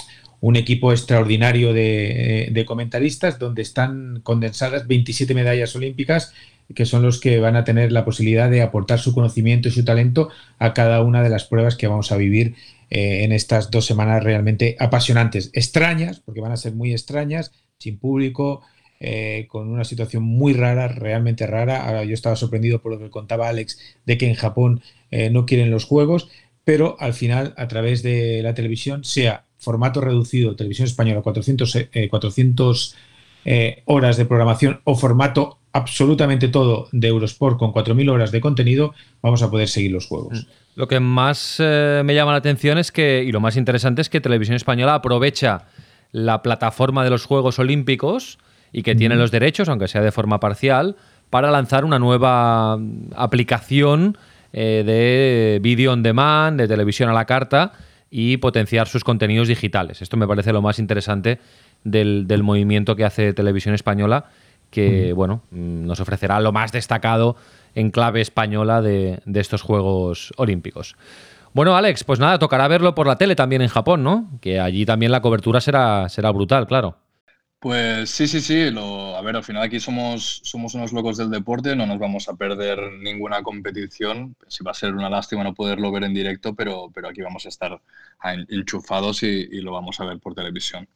equipo 0.54 0.92
extraordinario 0.92 1.72
de, 1.72 2.50
de, 2.52 2.64
comentaristas 2.64 3.38
donde 3.38 3.62
están 3.62 4.20
condensadas 4.22 4.86
27 4.86 5.34
medallas 5.34 5.74
olímpicas 5.74 6.34
que 6.74 6.86
son 6.86 7.02
los 7.02 7.20
que 7.20 7.38
van 7.40 7.56
a 7.56 7.64
tener 7.64 7.92
la 7.92 8.04
posibilidad 8.04 8.50
de 8.50 8.62
aportar 8.62 8.98
su 8.98 9.14
conocimiento 9.14 9.68
y 9.68 9.72
su 9.72 9.84
talento 9.84 10.28
a 10.58 10.72
cada 10.72 11.02
una 11.02 11.22
de 11.22 11.28
las 11.28 11.44
pruebas 11.44 11.76
que 11.76 11.86
vamos 11.86 12.12
a 12.12 12.16
vivir 12.16 12.54
eh, 12.90 13.22
en 13.22 13.30
estas 13.30 13.70
dos 13.70 13.86
semanas 13.86 14.22
realmente 14.24 14.76
apasionantes, 14.80 15.50
extrañas, 15.52 16.20
porque 16.20 16.40
van 16.40 16.52
a 16.52 16.56
ser 16.56 16.74
muy 16.74 16.92
extrañas, 16.92 17.52
sin 17.78 17.98
público, 17.98 18.62
eh, 18.98 19.46
con 19.48 19.68
una 19.68 19.84
situación 19.84 20.24
muy 20.24 20.52
rara, 20.54 20.88
realmente 20.88 21.46
rara. 21.46 21.86
Ahora 21.86 22.04
yo 22.04 22.14
estaba 22.14 22.34
sorprendido 22.34 22.82
por 22.82 22.92
lo 22.92 22.98
que 22.98 23.08
contaba 23.08 23.48
Alex 23.48 23.78
de 24.06 24.18
que 24.18 24.28
en 24.28 24.34
Japón 24.34 24.82
eh, 25.12 25.30
no 25.30 25.46
quieren 25.46 25.70
los 25.70 25.84
juegos, 25.84 26.28
pero 26.64 26.96
al 26.98 27.14
final 27.14 27.54
a 27.56 27.68
través 27.68 28.02
de 28.02 28.42
la 28.42 28.54
televisión, 28.54 29.04
sea 29.04 29.44
formato 29.56 30.00
reducido, 30.00 30.56
televisión 30.56 30.86
española, 30.86 31.22
400, 31.22 31.78
400 32.10 32.96
horas 33.86 34.16
de 34.16 34.26
programación 34.26 34.80
o 34.84 34.96
formato 34.96 35.59
absolutamente 35.72 36.48
todo 36.48 36.88
de 36.92 37.08
Eurosport 37.08 37.58
con 37.58 37.72
4.000 37.72 38.10
horas 38.10 38.32
de 38.32 38.40
contenido, 38.40 38.94
vamos 39.22 39.42
a 39.42 39.50
poder 39.50 39.68
seguir 39.68 39.92
los 39.92 40.06
juegos. 40.06 40.46
Mm. 40.46 40.50
Lo 40.76 40.88
que 40.88 41.00
más 41.00 41.56
eh, 41.58 42.02
me 42.04 42.14
llama 42.14 42.32
la 42.32 42.38
atención 42.38 42.78
es 42.78 42.92
que, 42.92 43.24
y 43.26 43.32
lo 43.32 43.40
más 43.40 43.56
interesante 43.56 44.02
es 44.02 44.08
que 44.08 44.20
Televisión 44.20 44.56
Española 44.56 44.94
aprovecha 44.94 45.66
la 46.12 46.42
plataforma 46.42 47.04
de 47.04 47.10
los 47.10 47.24
Juegos 47.24 47.58
Olímpicos 47.58 48.38
y 48.72 48.82
que 48.82 48.94
tiene 48.94 49.16
los 49.16 49.30
derechos, 49.30 49.68
aunque 49.68 49.88
sea 49.88 50.00
de 50.00 50.12
forma 50.12 50.40
parcial, 50.40 50.96
para 51.28 51.50
lanzar 51.50 51.84
una 51.84 51.98
nueva 51.98 52.78
aplicación 53.16 54.16
eh, 54.52 54.82
de 54.84 55.60
vídeo 55.60 55.92
on 55.92 56.02
demand, 56.02 56.58
de 56.58 56.66
televisión 56.66 57.08
a 57.08 57.12
la 57.12 57.24
carta 57.24 57.72
y 58.10 58.38
potenciar 58.38 58.88
sus 58.88 59.04
contenidos 59.04 59.48
digitales. 59.48 60.02
Esto 60.02 60.16
me 60.16 60.26
parece 60.26 60.52
lo 60.52 60.62
más 60.62 60.78
interesante 60.78 61.38
del, 61.84 62.26
del 62.26 62.42
movimiento 62.42 62.96
que 62.96 63.04
hace 63.04 63.32
Televisión 63.32 63.74
Española 63.74 64.26
que 64.70 65.12
bueno, 65.12 65.42
mm, 65.50 65.86
nos 65.86 66.00
ofrecerá 66.00 66.40
lo 66.40 66.52
más 66.52 66.72
destacado 66.72 67.36
en 67.74 67.90
clave 67.90 68.20
española 68.20 68.82
de, 68.82 69.22
estos 69.34 69.62
Juegos 69.62 70.32
Olímpicos. 70.36 70.96
Bueno, 71.52 71.76
Alex, 71.76 72.04
pues 72.04 72.20
nada, 72.20 72.38
tocará 72.38 72.68
verlo 72.68 72.94
por 72.94 73.06
la 73.06 73.16
tele 73.16 73.34
también 73.34 73.62
en 73.62 73.68
Japón, 73.68 74.04
¿no? 74.04 74.30
Que 74.40 74.60
allí 74.60 74.86
también 74.86 75.10
la 75.10 75.20
cobertura 75.20 75.60
será, 75.60 76.08
será 76.08 76.30
brutal, 76.30 76.66
claro. 76.66 76.96
Pues 77.58 78.10
sí, 78.10 78.26
sí, 78.26 78.40
sí. 78.40 78.68
a 78.68 79.20
ver, 79.22 79.36
al 79.36 79.44
final 79.44 79.62
aquí 79.62 79.80
somos, 79.80 80.40
somos 80.44 80.74
unos 80.74 80.92
locos 80.92 81.18
del 81.18 81.30
deporte, 81.30 81.76
no 81.76 81.84
nos 81.86 81.98
vamos 81.98 82.28
a 82.28 82.34
perder 82.34 82.78
ninguna 83.02 83.42
competición. 83.42 84.34
Sí 84.48 84.64
va 84.64 84.70
a 84.70 84.74
ser 84.74 84.94
una 84.94 85.10
lástima 85.10 85.44
no 85.44 85.54
poderlo 85.54 85.92
ver 85.92 86.04
en 86.04 86.14
directo, 86.14 86.54
pero, 86.54 86.90
pero 86.94 87.08
aquí 87.08 87.20
vamos 87.20 87.44
a 87.44 87.50
estar 87.50 87.82
enchufados 88.48 89.22
y 89.22 89.60
lo 89.60 89.72
vamos 89.72 90.00
a 90.00 90.06
ver 90.06 90.18
por 90.20 90.34
televisión. 90.34 90.88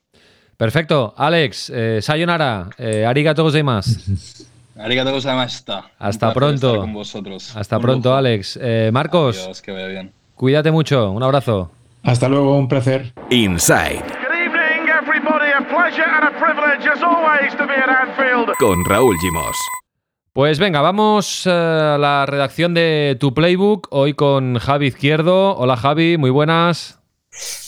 Perfecto. 0.56 1.14
Alex, 1.16 1.70
eh, 1.74 1.98
sayonara, 2.00 2.68
eh, 2.78 3.04
arigato 3.04 3.42
gozaimasu. 3.42 4.00
Arigato 4.78 5.12
gozaimasu. 5.12 5.64
Hasta 5.98 6.32
pronto. 6.32 6.78
Con 6.80 6.92
vosotros. 6.92 7.56
Hasta 7.56 7.78
pronto, 7.78 8.14
Alex. 8.14 8.58
Eh, 8.60 8.90
Marcos. 8.92 9.38
Adiós, 9.38 9.62
que 9.62 9.72
vaya 9.72 9.86
bien. 9.86 10.12
Cuídate 10.34 10.70
mucho. 10.70 11.10
Un 11.10 11.22
abrazo. 11.22 11.70
Hasta 12.02 12.28
luego, 12.28 12.56
un 12.56 12.68
placer. 12.68 13.12
Inside. 13.30 14.02
Con 18.58 18.84
Raúl 18.84 19.16
Gimos. 19.20 19.56
Pues 20.32 20.58
venga, 20.58 20.80
vamos 20.80 21.46
a 21.46 21.96
la 21.98 22.26
redacción 22.26 22.74
de 22.74 23.16
Tu 23.20 23.32
Playbook, 23.32 23.86
hoy 23.90 24.14
con 24.14 24.58
Javi 24.58 24.88
Izquierdo. 24.88 25.56
Hola 25.56 25.76
Javi, 25.76 26.18
muy 26.18 26.30
buenas. 26.30 27.03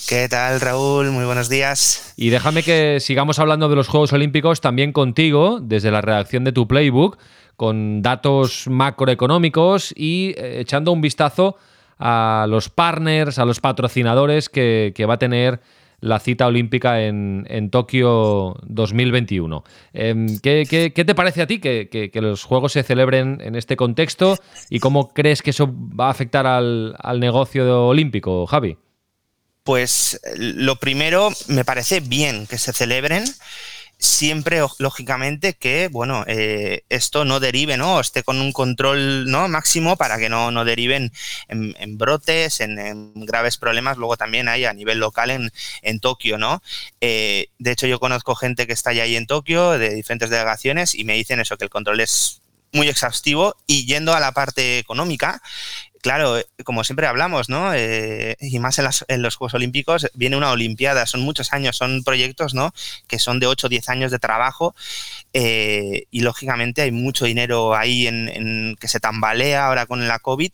¿Qué 0.09 0.29
tal, 0.29 0.61
Raúl? 0.61 1.11
Muy 1.11 1.25
buenos 1.25 1.49
días. 1.49 2.15
Y 2.17 2.31
déjame 2.31 2.63
que 2.63 3.01
sigamos 3.01 3.41
hablando 3.41 3.69
de 3.69 3.75
los 3.75 3.89
Juegos 3.89 4.13
Olímpicos 4.13 4.61
también 4.61 4.93
contigo, 4.93 5.59
desde 5.61 5.91
la 5.91 6.01
redacción 6.01 6.45
de 6.45 6.53
tu 6.53 6.69
Playbook, 6.69 7.19
con 7.57 8.03
datos 8.03 8.69
macroeconómicos 8.69 9.93
y 9.97 10.35
eh, 10.37 10.61
echando 10.61 10.93
un 10.93 11.01
vistazo 11.01 11.57
a 11.99 12.47
los 12.49 12.69
partners, 12.69 13.39
a 13.39 13.45
los 13.45 13.59
patrocinadores 13.61 14.49
que, 14.49 14.93
va 15.09 15.15
a 15.15 15.19
tener 15.19 15.61
la 15.99 16.21
cita 16.21 16.47
olímpica 16.47 17.03
en, 17.03 17.71
Tokio 17.71 18.57
2021. 18.63 19.65
Em, 19.93 20.39
¿qué, 20.39 20.93
te 20.95 21.15
parece 21.15 21.43
a 21.43 21.47
ti 21.47 21.59
que, 21.59 22.11
los 22.15 22.45
Juegos 22.45 22.73
se 22.73 22.85
celebren 22.85 23.41
en 23.41 23.57
este 23.57 23.77
contexto 23.77 24.37
y 24.71 24.79
cómo 24.79 25.09
crees 25.09 25.43
que 25.43 25.51
eso 25.51 25.69
va 25.69 26.07
a 26.07 26.11
afectar 26.11 26.47
al 26.47 27.19
negocio 27.19 27.89
olímpico, 27.89 28.47
Javi? 28.47 28.77
Pues 29.67 30.21
lo 30.37 30.77
primero, 30.77 31.33
me 31.49 31.65
parece 31.65 31.99
bien 31.99 32.47
que 32.47 32.57
se 32.57 32.73
celebren 32.73 33.25
siempre 33.99 34.61
lógicamente 34.79 35.55
que 35.55 35.89
bueno 35.89 36.23
eh, 36.27 36.85
esto 36.91 37.25
no 37.25 37.41
derive 37.41 37.79
no 37.79 37.99
esté 37.99 38.23
con 38.23 38.43
un 38.43 38.53
control 38.53 39.31
no 39.31 39.49
máximo 39.49 39.97
para 39.97 40.19
que 40.19 40.29
no, 40.29 40.51
no 40.51 40.67
deriven 40.67 41.13
en, 41.49 41.97
brotes 41.97 42.61
en, 42.61 43.15
graves 43.15 43.57
problemas 43.57 43.97
luego 43.97 44.19
también 44.19 44.49
hay 44.49 44.67
a 44.67 44.75
nivel 44.75 44.99
local 44.99 45.31
en, 45.31 45.51
en 45.81 45.99
Tokio 45.99 46.37
no 46.37 46.63
eh, 47.01 47.49
de 47.59 47.71
hecho 47.73 47.87
yo 47.87 47.99
conozco 47.99 48.35
gente 48.35 48.67
que 48.67 48.75
está 48.75 48.93
ya 48.93 49.05
ahí 49.05 49.17
en 49.17 49.27
Tokio 49.27 49.79
de 49.79 49.95
diferentes 49.95 50.29
delegaciones 50.29 50.95
y 50.95 51.05
me 51.05 51.15
dicen 51.15 51.41
eso 51.41 51.57
que 51.57 51.65
el 51.65 51.71
control 51.71 52.01
es 52.01 52.43
muy 52.73 52.89
exhaustivo 52.89 53.57
y 53.67 53.87
yendo 53.87 54.13
a 54.13 54.21
la 54.21 54.33
parte 54.33 54.79
económica 54.79 55.43
claro, 56.07 56.39
eh, 56.39 56.47
como 56.63 56.85
siempre 56.85 57.09
hablamos, 57.09 57.49
¿no? 57.49 57.75
Eh, 57.75 58.37
y 58.41 58.61
más 58.61 58.79
en, 59.09 59.23
los 59.23 59.35
Juegos 59.35 59.55
Olímpicos, 59.55 60.07
viene 60.15 60.37
una 60.37 60.53
Olimpiada, 60.53 61.05
son 61.05 61.21
muchos 61.23 61.53
años, 61.53 61.77
son 61.77 62.05
proyectos, 62.05 62.55
¿no? 62.55 62.73
Que 63.09 63.19
son 63.19 63.41
de 63.41 63.49
8 63.49 63.67
o 63.67 63.71
10 63.71 63.89
años 63.89 64.13
de 64.13 64.21
trabajo 64.21 64.77
eh, 65.33 66.05
y 66.13 66.21
lógicamente 66.21 66.83
hay 66.83 66.93
mucho 66.93 67.25
dinero 67.25 67.75
ahí 67.75 68.07
en, 68.07 68.77
que 68.79 68.87
se 68.87 69.01
tambalea 69.01 69.67
ahora 69.67 69.87
con 69.87 70.07
la 70.07 70.21
COVID 70.21 70.53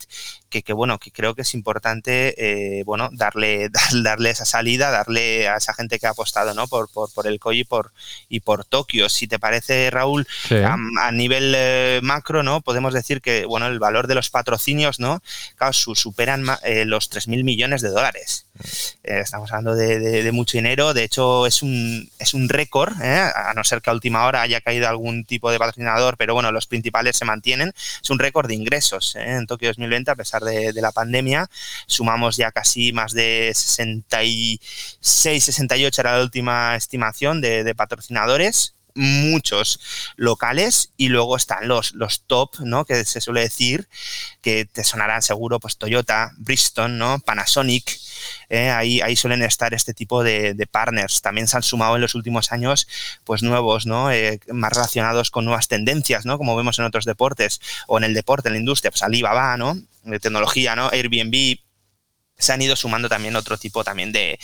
que, 0.49 0.73
bueno, 0.73 0.99
que 0.99 1.09
creo 1.09 1.33
que 1.33 1.41
es 1.41 1.53
importante, 1.55 2.35
eh, 2.37 2.83
bueno, 2.83 3.09
darle, 3.11 3.69
darle 4.03 4.29
esa 4.29 4.45
salida, 4.45 4.91
darle 4.91 5.47
a 5.47 5.57
esa 5.57 5.73
gente 5.73 5.97
que 5.97 6.05
ha 6.05 6.11
apostado, 6.11 6.53
¿no? 6.53 6.67
Por, 6.67 6.89
por, 6.91 7.25
el 7.25 7.39
COI 7.39 7.61
y 7.61 7.63
por, 7.63 7.91
y 8.29 8.41
por 8.41 8.65
Tokio. 8.65 9.09
Si 9.09 9.27
te 9.27 9.39
parece, 9.39 9.89
Raúl, 9.89 10.27
a, 10.51 11.11
nivel 11.11 12.01
macro, 12.03 12.43
¿no? 12.43 12.61
Podemos 12.61 12.93
decir 12.93 13.21
que, 13.21 13.45
bueno, 13.45 13.67
el 13.67 13.79
valor 13.79 14.05
de 14.07 14.15
los 14.15 14.29
patrocinios, 14.29 14.99
¿no? 14.99 15.23
Claro, 15.55 15.73
superan 15.73 16.45
eh, 16.63 16.85
los 16.85 17.09
3.000 17.11 17.43
millones 17.43 17.81
de 17.81 17.89
dólares. 17.89 18.47
estamos 19.03 19.51
hablando 19.51 19.75
de, 19.75 20.31
mucho 20.31 20.57
dinero, 20.57 20.93
de 20.93 21.03
hecho 21.03 21.45
es 21.45 21.61
un, 21.61 22.09
es 22.19 22.33
un 22.33 22.49
récord, 22.49 22.93
a 23.01 23.53
no 23.55 23.63
ser 23.63 23.81
que 23.81 23.89
a 23.89 23.93
última 23.93 24.25
hora 24.25 24.41
haya 24.41 24.61
caído 24.61 24.87
algún 24.87 25.25
tipo 25.25 25.51
de 25.51 25.59
patrocinador, 25.59 26.17
pero 26.17 26.33
bueno, 26.33 26.51
los 26.51 26.67
principales 26.67 27.17
se 27.17 27.25
mantienen, 27.25 27.73
es 28.01 28.09
un 28.09 28.19
récord 28.19 28.47
de 28.47 28.55
ingresos 28.55 29.15
en 29.15 29.47
Tokio 29.47 29.69
2020 29.69 30.11
a 30.11 30.15
pesar 30.15 30.43
de, 30.43 30.73
la 30.73 30.91
pandemia. 30.91 31.49
Sumamos 31.87 32.37
ya 32.37 32.51
casi 32.51 32.91
más 32.91 33.13
de 33.13 33.51
66, 33.53 35.43
68 35.43 36.01
era 36.01 36.17
la 36.17 36.23
última 36.23 36.75
estimación 36.75 37.41
de, 37.41 37.73
patrocinadores 37.75 38.75
muchos 38.95 39.79
locales 40.15 40.91
y 40.97 41.09
luego 41.09 41.35
están 41.35 41.67
los, 41.67 41.93
los 41.93 42.23
top, 42.27 42.59
¿no? 42.59 42.85
Que 42.85 43.05
se 43.05 43.21
suele 43.21 43.41
decir, 43.41 43.87
que 44.41 44.65
te 44.65 44.83
sonarán 44.83 45.21
seguro, 45.21 45.59
pues 45.59 45.77
Toyota, 45.77 46.31
Bristol, 46.37 46.97
¿no? 46.97 47.19
Panasonic, 47.19 47.99
¿eh? 48.49 48.69
ahí, 48.69 49.01
ahí 49.01 49.15
suelen 49.15 49.41
estar 49.41 49.73
este 49.73 49.93
tipo 49.93 50.23
de, 50.23 50.67
partners. 50.71 51.21
También 51.21 51.47
se 51.47 51.57
han 51.57 51.63
sumado 51.63 51.95
en 51.95 52.01
los 52.01 52.15
últimos 52.15 52.51
años 52.51 52.87
pues 53.23 53.43
nuevos, 53.43 53.85
¿no? 53.85 54.11
Eh, 54.11 54.39
más 54.51 54.73
relacionados 54.73 55.31
con 55.31 55.45
nuevas 55.45 55.67
tendencias, 55.67 56.25
¿no? 56.25 56.37
Como 56.37 56.55
vemos 56.55 56.79
en 56.79 56.85
otros 56.85 57.05
deportes 57.05 57.61
o 57.87 57.97
en 57.97 58.03
el 58.05 58.13
deporte, 58.13 58.49
en 58.49 58.53
la 58.53 58.59
industria, 58.59 58.91
pues 58.91 59.03
Alibaba, 59.03 59.57
¿no? 59.57 59.77
De 60.03 60.19
tecnología, 60.19 60.75
¿no? 60.75 60.89
Airbnb, 60.89 61.57
se 62.43 62.53
han 62.53 62.61
ido 62.61 62.75
sumando 62.75 63.09
también 63.09 63.35
otro 63.35 63.57
tipo 63.57 63.83
también 63.83 64.11
de, 64.11 64.39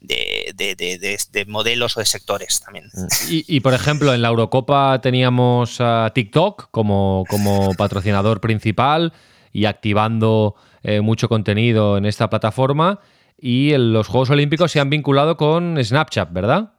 de, 0.00 1.44
modelos 1.46 1.96
o 1.96 2.00
de 2.00 2.06
sectores 2.06 2.60
también. 2.60 2.90
Y, 3.28 3.60
por 3.60 3.74
ejemplo, 3.74 4.14
en 4.14 4.22
la 4.22 4.28
Eurocopa 4.28 5.00
teníamos 5.00 5.80
a 5.80 6.10
TikTok 6.14 6.70
como, 6.70 7.24
como 7.28 7.74
patrocinador 7.74 8.40
principal 8.40 9.12
y 9.52 9.66
activando 9.66 10.56
eh, 10.82 11.00
mucho 11.00 11.28
contenido 11.28 11.96
en 11.96 12.06
esta 12.06 12.28
plataforma. 12.30 13.00
y 13.38 13.76
los 13.76 14.08
Juegos 14.08 14.30
Olímpicos 14.30 14.72
se 14.72 14.80
han 14.80 14.90
vinculado 14.90 15.36
con 15.36 15.82
Snapchat, 15.82 16.32
¿verdad? 16.32 16.72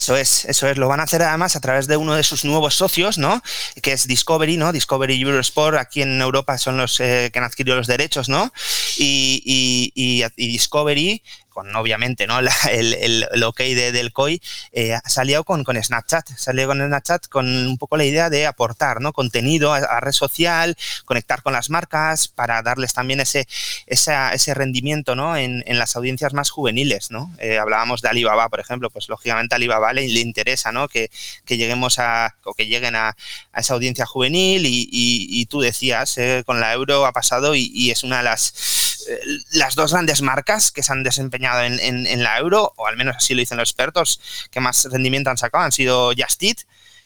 Eso 0.00 0.16
es, 0.16 0.44
eso 0.44 0.68
es. 0.68 0.76
Lo 0.76 0.88
van 0.88 1.00
a 1.00 1.04
hacer 1.04 1.22
además 1.22 1.56
a 1.56 1.60
través 1.60 1.86
de 1.86 1.96
uno 1.96 2.14
de 2.14 2.24
sus 2.24 2.44
nuevos 2.44 2.74
socios, 2.74 3.16
¿no? 3.16 3.42
Que 3.80 3.92
es 3.92 4.06
Discovery, 4.06 4.56
¿no? 4.56 4.72
Discovery 4.72 5.20
Eurosport, 5.20 5.78
aquí 5.78 6.02
en 6.02 6.20
Europa 6.20 6.58
son 6.58 6.76
los 6.76 6.98
eh, 7.00 7.30
que 7.32 7.38
han 7.38 7.44
adquirido 7.44 7.76
los 7.76 7.86
derechos, 7.86 8.28
¿no? 8.28 8.52
y, 8.96 9.92
y 9.94 10.46
Discovery 10.48 11.22
con 11.54 11.74
obviamente 11.74 12.26
¿no? 12.26 12.38
el, 12.70 12.94
el, 12.94 13.42
ok 13.44 13.58
de, 13.58 13.92
del 13.92 14.12
COI, 14.12 14.42
eh, 14.72 14.98
salido 15.06 15.44
con, 15.44 15.64
con 15.64 15.82
Snapchat, 15.82 16.28
salió 16.36 16.66
con 16.66 16.78
Snapchat 16.78 17.28
con 17.28 17.46
un 17.46 17.78
poco 17.78 17.96
la 17.96 18.04
idea 18.04 18.28
de 18.28 18.46
aportar 18.46 19.00
¿no? 19.00 19.12
contenido 19.12 19.72
a, 19.72 20.00
red 20.00 20.12
social, 20.12 20.76
conectar 21.04 21.42
con 21.42 21.52
las 21.52 21.70
marcas 21.70 22.28
para 22.28 22.60
darles 22.62 22.92
también 22.92 23.20
ese, 23.20 23.46
ese 23.86 24.54
rendimiento 24.54 25.14
¿no? 25.14 25.36
en, 25.36 25.62
en, 25.66 25.78
las 25.78 25.96
audiencias 25.96 26.34
más 26.34 26.50
juveniles. 26.50 27.10
¿no? 27.10 27.32
Eh, 27.38 27.58
hablábamos 27.58 28.02
de 28.02 28.08
Alibaba, 28.08 28.48
por 28.48 28.60
ejemplo, 28.60 28.90
pues 28.90 29.08
lógicamente 29.08 29.54
a 29.54 29.56
Alibaba 29.56 29.92
le, 29.92 30.04
interesa 30.20 30.72
¿no? 30.72 30.88
que, 30.88 31.10
que, 31.44 31.56
lleguemos 31.56 31.98
a, 32.00 32.34
o 32.42 32.54
que 32.54 32.66
lleguen 32.66 32.96
a, 32.96 33.16
a 33.52 33.60
esa 33.60 33.74
audiencia 33.74 34.06
juvenil 34.06 34.66
y, 34.66 34.88
y, 34.90 35.46
tú 35.46 35.60
decías, 35.60 36.18
eh, 36.18 36.42
con 36.44 36.60
la 36.60 36.72
euro 36.72 37.06
ha 37.06 37.12
pasado 37.12 37.54
y, 37.54 37.70
y 37.72 37.92
es 37.92 38.02
una 38.02 38.18
de 38.18 38.24
las, 38.24 38.83
eh, 39.08 39.20
las 39.52 39.74
dos 39.74 39.92
grandes 39.92 40.22
marcas 40.22 40.72
que 40.72 40.82
se 40.82 40.92
han 40.92 41.02
desempeñado 41.02 41.62
en, 41.62 42.22
la 42.22 42.38
euro, 42.38 42.72
o 42.76 42.86
al 42.86 42.96
menos 42.96 43.16
así 43.16 43.34
lo 43.34 43.40
dicen 43.40 43.58
los 43.58 43.70
expertos, 43.70 44.20
que 44.50 44.60
más 44.60 44.86
rendimiento 44.90 45.30
han 45.30 45.36
sacado 45.36 45.64
han 45.64 45.72
sido 45.72 46.12
Just 46.16 46.42
Eat 46.42 46.58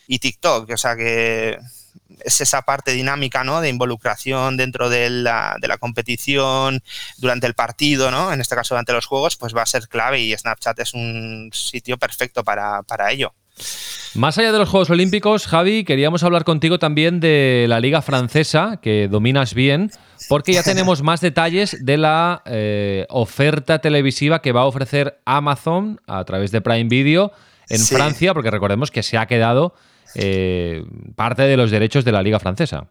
y 0.07 0.19
TikTok. 0.19 0.71
O 0.71 0.77
sea 0.77 0.97
que 0.97 1.59
es 2.25 2.41
esa 2.41 2.63
parte 2.63 2.93
dinámica 2.93 3.45
¿no? 3.45 3.61
de 3.61 3.69
involucración 3.69 4.57
dentro 4.57 4.89
de 4.89 5.11
la, 5.11 5.57
de 5.61 5.69
la, 5.69 5.79
competición 5.79 6.83
durante 7.19 7.47
el 7.47 7.55
partido, 7.55 8.11
¿no? 8.11 8.33
en 8.33 8.41
este 8.41 8.55
caso 8.55 8.75
durante 8.75 8.93
los 8.93 9.07
juegos, 9.07 9.37
pues 9.37 9.55
va 9.55 9.63
a 9.63 9.67
ser 9.67 9.89
clave 9.89 10.21
y 10.21 10.37
Snapchat 10.37 10.79
es 10.81 10.95
un 10.95 11.51
sitio 11.53 11.99
perfecto 11.99 12.43
para, 12.43 12.83
para 12.83 13.13
ello. 13.13 13.35
Más 14.15 14.39
allá 14.39 14.53
de 14.53 14.59
los 14.59 14.69
Juegos 14.69 14.91
Olímpicos, 14.91 15.47
Javi, 15.47 15.85
queríamos 15.85 16.23
hablar 16.23 16.45
contigo 16.45 16.79
también 16.79 17.21
de 17.21 17.67
la 17.69 17.81
Liga 17.81 18.03
Francesa, 18.03 18.79
que 18.81 19.09
dominas 19.09 19.53
bien, 19.53 19.91
porque 20.29 20.53
ya 20.53 20.63
tenemos 20.63 21.03
más 21.03 21.21
detalles 21.21 21.85
de 21.85 21.97
la 21.97 22.43
eh, 22.47 23.07
oferta 23.09 23.79
televisiva 23.79 24.41
que 24.43 24.53
va 24.53 24.63
a 24.63 24.67
ofrecer 24.67 25.21
Amazon 25.25 26.01
a 26.07 26.25
través 26.25 26.51
de 26.51 26.61
Prime 26.61 26.89
Video 26.89 27.33
en 27.69 27.81
Francia, 27.81 28.35
porque 28.35 28.51
recordemos 28.51 28.91
que 28.91 29.03
se 29.03 29.19
ha 29.19 29.27
quedado 29.27 29.75
eh, 30.15 30.85
parte 31.15 31.43
de 31.43 31.57
los 31.57 31.71
derechos 31.71 32.05
de 32.05 32.13
la 32.13 32.23
Liga 32.23 32.39
Francesa. 32.39 32.89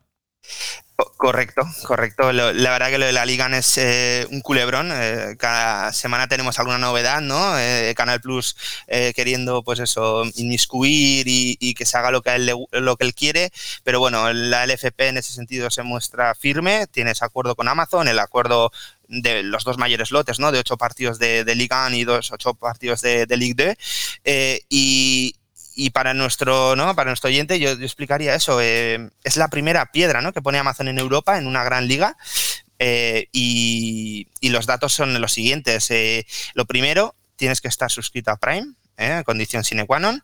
Correcto, 0.97 1.61
correcto. 1.83 2.31
la 2.31 2.71
verdad 2.71 2.89
que 2.89 2.97
lo 2.97 3.05
de 3.05 3.11
la 3.11 3.25
Liga 3.25 3.45
es 3.55 3.77
eh, 3.77 4.25
un 4.31 4.41
culebrón. 4.41 4.89
Eh, 4.91 5.35
cada 5.37 5.93
semana 5.93 6.27
tenemos 6.27 6.57
alguna 6.57 6.79
novedad, 6.79 7.21
¿no? 7.21 7.59
Eh, 7.59 7.93
Canal 7.95 8.19
Plus 8.19 8.55
queriendo, 8.87 9.61
pues 9.63 9.79
eso, 9.79 10.23
inmiscuir 10.35 11.27
y, 11.27 11.73
que 11.75 11.85
se 11.85 11.97
haga 11.97 12.09
lo 12.09 12.23
que, 12.23 12.33
él, 12.33 12.51
lo 12.71 12.97
que 12.97 13.05
él 13.05 13.13
quiere. 13.13 13.51
Pero 13.83 13.99
bueno, 13.99 14.33
la 14.33 14.65
LFP 14.65 15.01
en 15.01 15.17
ese 15.17 15.33
sentido 15.33 15.69
se 15.69 15.83
muestra 15.83 16.33
firme. 16.33 16.87
Tiene 16.87 17.11
ese 17.11 17.25
acuerdo 17.25 17.55
con 17.55 17.67
Amazon, 17.67 18.07
el 18.07 18.17
acuerdo 18.17 18.71
de 19.07 19.43
los 19.43 19.63
dos 19.65 19.77
mayores 19.77 20.09
lotes, 20.09 20.39
¿no? 20.39 20.51
De 20.51 20.59
ocho 20.59 20.77
partidos 20.77 21.19
de, 21.19 21.43
de 21.43 21.55
Liga 21.55 21.85
1 21.85 21.95
y 21.95 22.05
dos, 22.05 22.31
ocho 22.31 22.55
partidos 22.55 23.01
de, 23.01 23.27
Ligue 23.37 23.75
2. 24.23 24.65
y, 24.69 25.35
y 25.79 25.91
para 25.91 26.15
nuestro, 26.15 26.75
¿no? 26.75 26.95
para 26.95 27.11
nuestro 27.11 27.27
oyente 27.27 27.59
yo, 27.59 27.69
explicaría 27.69 28.33
eso. 28.33 28.59
Eh, 28.59 29.11
es 29.23 29.37
la 29.37 29.47
primera 29.47 29.91
piedra 29.91 30.21
¿no? 30.21 30.33
que 30.33 30.41
pone 30.41 30.57
Amazon 30.57 30.87
en 30.87 30.97
Europa 30.97 31.37
en 31.37 31.45
una 31.45 31.63
gran 31.63 31.87
liga. 31.87 32.17
Eh, 32.79 33.29
y, 33.31 34.27
los 34.41 34.65
datos 34.65 34.91
son 34.91 35.21
los 35.21 35.31
siguientes. 35.31 35.91
Eh, 35.91 36.25
lo 36.55 36.65
primero, 36.65 37.15
tienes 37.35 37.61
que 37.61 37.67
estar 37.67 37.91
suscrito 37.91 38.31
a 38.31 38.37
Prime, 38.37 38.73
condición 39.23 39.63
sine 39.63 39.85
qua 39.85 39.99
non. 39.99 40.23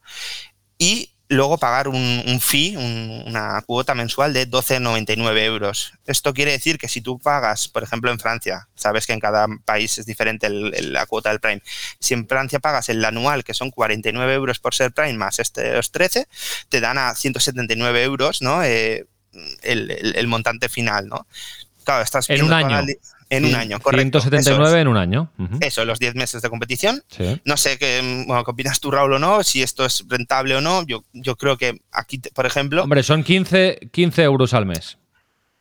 Y 0.80 1.13
luego 1.34 1.58
pagar 1.58 1.88
un, 1.88 2.40
fee, 2.40 2.76
una 2.78 3.62
cuota 3.66 3.94
mensual 3.94 4.34
de 4.34 4.50
12,99 4.50 5.38
euros. 5.40 5.94
Esto 6.06 6.34
quiere 6.34 6.52
decir 6.52 6.78
que 6.78 6.88
si 6.88 7.02
tú 7.02 7.20
pagas, 7.20 7.68
por 7.68 7.84
ejemplo, 7.84 8.12
en 8.12 8.20
Francia, 8.20 8.68
sabes 8.76 9.06
que 9.06 9.14
en 9.14 9.20
cada 9.20 9.48
país 9.66 9.98
es 9.98 10.06
diferente 10.06 10.50
la 10.50 11.06
cuota 11.06 11.30
del 11.30 11.40
Prime, 11.40 11.62
si 12.00 12.14
en 12.14 12.28
Francia 12.28 12.60
pagas 12.60 12.90
el 12.90 13.04
anual, 13.04 13.44
que 13.44 13.54
son 13.54 13.72
49 13.72 14.34
euros 14.34 14.60
por 14.60 14.74
ser 14.74 14.92
Prime 14.92 15.14
más 15.14 15.40
estos 15.40 15.92
13, 15.92 16.28
te 16.70 16.82
dan 16.82 16.98
a 16.98 17.14
179 17.16 18.04
euros 18.04 18.42
¿no? 18.42 18.64
Eh, 18.64 19.06
el, 19.64 20.28
montante 20.28 20.70
final. 20.70 21.08
¿no? 21.08 21.28
Claro, 21.84 22.04
estás 22.04 22.30
en 22.30 22.44
un 22.44 22.54
año. 22.54 22.82
En 23.38 23.46
un 23.46 23.56
año, 23.56 23.80
correcto. 23.80 24.20
179 24.20 24.82
en 24.82 24.88
un 24.88 24.98
año. 24.98 25.32
Eso, 25.60 25.86
los 25.86 26.00
10 26.00 26.16
meses 26.16 26.42
de 26.42 26.50
competición. 26.50 27.04
No 27.46 27.58
sé 27.58 27.78
qué, 27.78 28.26
opinas 28.46 28.80
tú, 28.80 28.92
Raúl, 28.92 29.14
o 29.14 29.20
no, 29.20 29.44
si 29.44 29.62
esto 29.62 29.86
es 29.86 30.04
rentable 30.08 30.56
o 30.56 30.62
no. 30.62 30.86
Yo, 30.86 31.04
yo 31.14 31.36
creo 31.36 31.58
que 31.58 31.82
aquí, 31.92 32.20
por 32.34 32.46
ejemplo. 32.46 32.84
Hombre, 32.84 33.04
son 33.04 33.24
15, 33.24 33.90
15 33.92 34.24
euros 34.24 34.54
al 34.54 34.66
mes. 34.66 34.98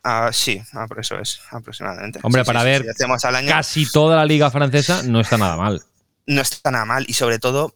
Ah, 0.03 0.31
sí, 0.33 0.61
ah, 0.73 0.85
por 0.87 0.99
eso 0.99 1.17
es, 1.17 1.39
aproximadamente. 1.49 2.19
Hombre, 2.23 2.43
para 2.43 2.63
ver 2.63 2.85
casi 3.47 3.89
toda 3.89 4.17
la 4.17 4.25
liga 4.25 4.51
francesa 4.51 5.01
no 5.03 5.21
está 5.21 5.37
nada 5.37 5.55
mal. 5.55 5.81
No 6.25 6.41
está 6.41 6.71
nada 6.71 6.85
mal 6.85 7.05
y 7.07 7.13
sobre 7.13 7.39
todo 7.39 7.75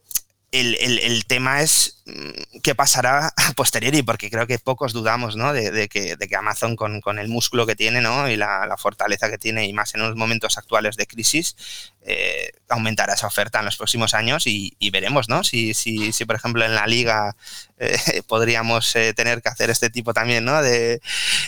el, 0.51 1.25
tema 1.25 1.61
es 1.61 2.01
mm, 2.05 2.59
qué 2.63 2.73
pasará 2.73 3.27
a 3.35 3.53
posteriori, 3.53 4.01
porque 4.03 4.29
creo 4.29 4.47
que 4.47 4.59
pocos 4.59 4.93
dudamos 4.93 5.35
¿no? 5.35 5.53
de, 5.53 5.89
que, 5.89 6.15
de, 6.15 6.27
que, 6.27 6.35
Amazon 6.35 6.75
con, 6.75 7.01
con, 7.01 7.19
el 7.19 7.27
músculo 7.27 7.65
que 7.65 7.75
tiene 7.75 8.01
¿no? 8.01 8.29
y 8.29 8.37
la, 8.37 8.75
fortaleza 8.77 9.29
que 9.29 9.37
tiene, 9.37 9.65
y 9.65 9.73
más 9.73 9.95
en 9.95 10.01
los 10.01 10.15
momentos 10.15 10.57
actuales 10.57 10.95
de 10.95 11.07
crisis, 11.07 11.93
eh, 12.09 12.51
aumentará 12.69 13.15
esa 13.15 13.27
oferta 13.27 13.59
en 13.59 13.65
los 13.65 13.75
próximos 13.75 14.13
años 14.13 14.47
y, 14.47 14.73
veremos 14.91 15.27
¿no? 15.27 15.43
si, 15.43 15.73
si, 15.73 16.13
si, 16.13 16.25
por 16.25 16.37
ejemplo, 16.37 16.63
en 16.63 16.75
la 16.75 16.87
liga 16.87 17.35
eh, 17.77 18.21
podríamos 18.27 18.95
eh, 18.95 19.13
tener 19.13 19.41
que 19.41 19.49
hacer 19.49 19.69
este 19.69 19.89
tipo 19.89 20.13
también 20.13 20.45
¿no? 20.45 20.61
de, 20.61 21.01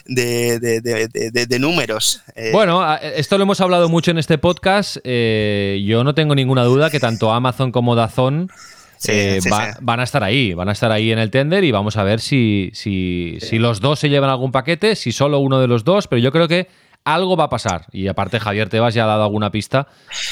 de 0.05 1.59
números. 1.59 2.21
Bueno, 2.51 2.97
esto 2.97 3.37
lo 3.37 3.43
hemos 3.43 3.61
hablado 3.61 3.87
mucho 3.87 4.11
en 4.11 4.17
este 4.17 4.37
podcast. 4.37 4.97
yo 5.05 6.03
no 6.03 6.13
tengo 6.13 6.35
ninguna 6.35 6.63
duda 6.63 6.89
que 6.89 6.99
tanto 6.99 7.31
Amazon 7.31 7.71
como 7.71 7.95
Dazón 7.95 8.51
eh, 9.07 9.39
van 9.81 9.99
a 9.99 10.03
estar 10.03 10.23
ahí, 10.23 10.53
van 10.53 10.69
a 10.69 10.73
estar 10.73 10.91
ahí 10.91 11.11
en 11.11 11.19
el 11.19 11.31
tender 11.31 11.63
y 11.63 11.71
vamos 11.71 11.97
a 11.97 12.03
ver 12.03 12.19
si, 12.19 12.69
si, 12.73 13.37
si, 13.39 13.57
los 13.57 13.79
dos 13.79 13.99
se 13.99 14.09
llevan 14.09 14.29
algún 14.29 14.51
paquete, 14.51 14.95
si 14.95 15.11
solo 15.11 15.39
uno 15.39 15.59
de 15.59 15.67
los 15.67 15.83
dos, 15.83 16.07
pero 16.07 16.19
yo 16.19 16.31
creo 16.31 16.47
que 16.47 16.67
algo 17.05 17.37
va 17.37 17.45
a 17.45 17.49
pasar. 17.49 17.85
Y 17.91 18.07
aparte 18.07 18.39
Javier 18.39 18.69
Tebas 18.69 18.93
ya 18.93 19.05
ha 19.05 19.07
dado 19.07 19.23
alguna 19.23 19.51
pista 19.51 19.87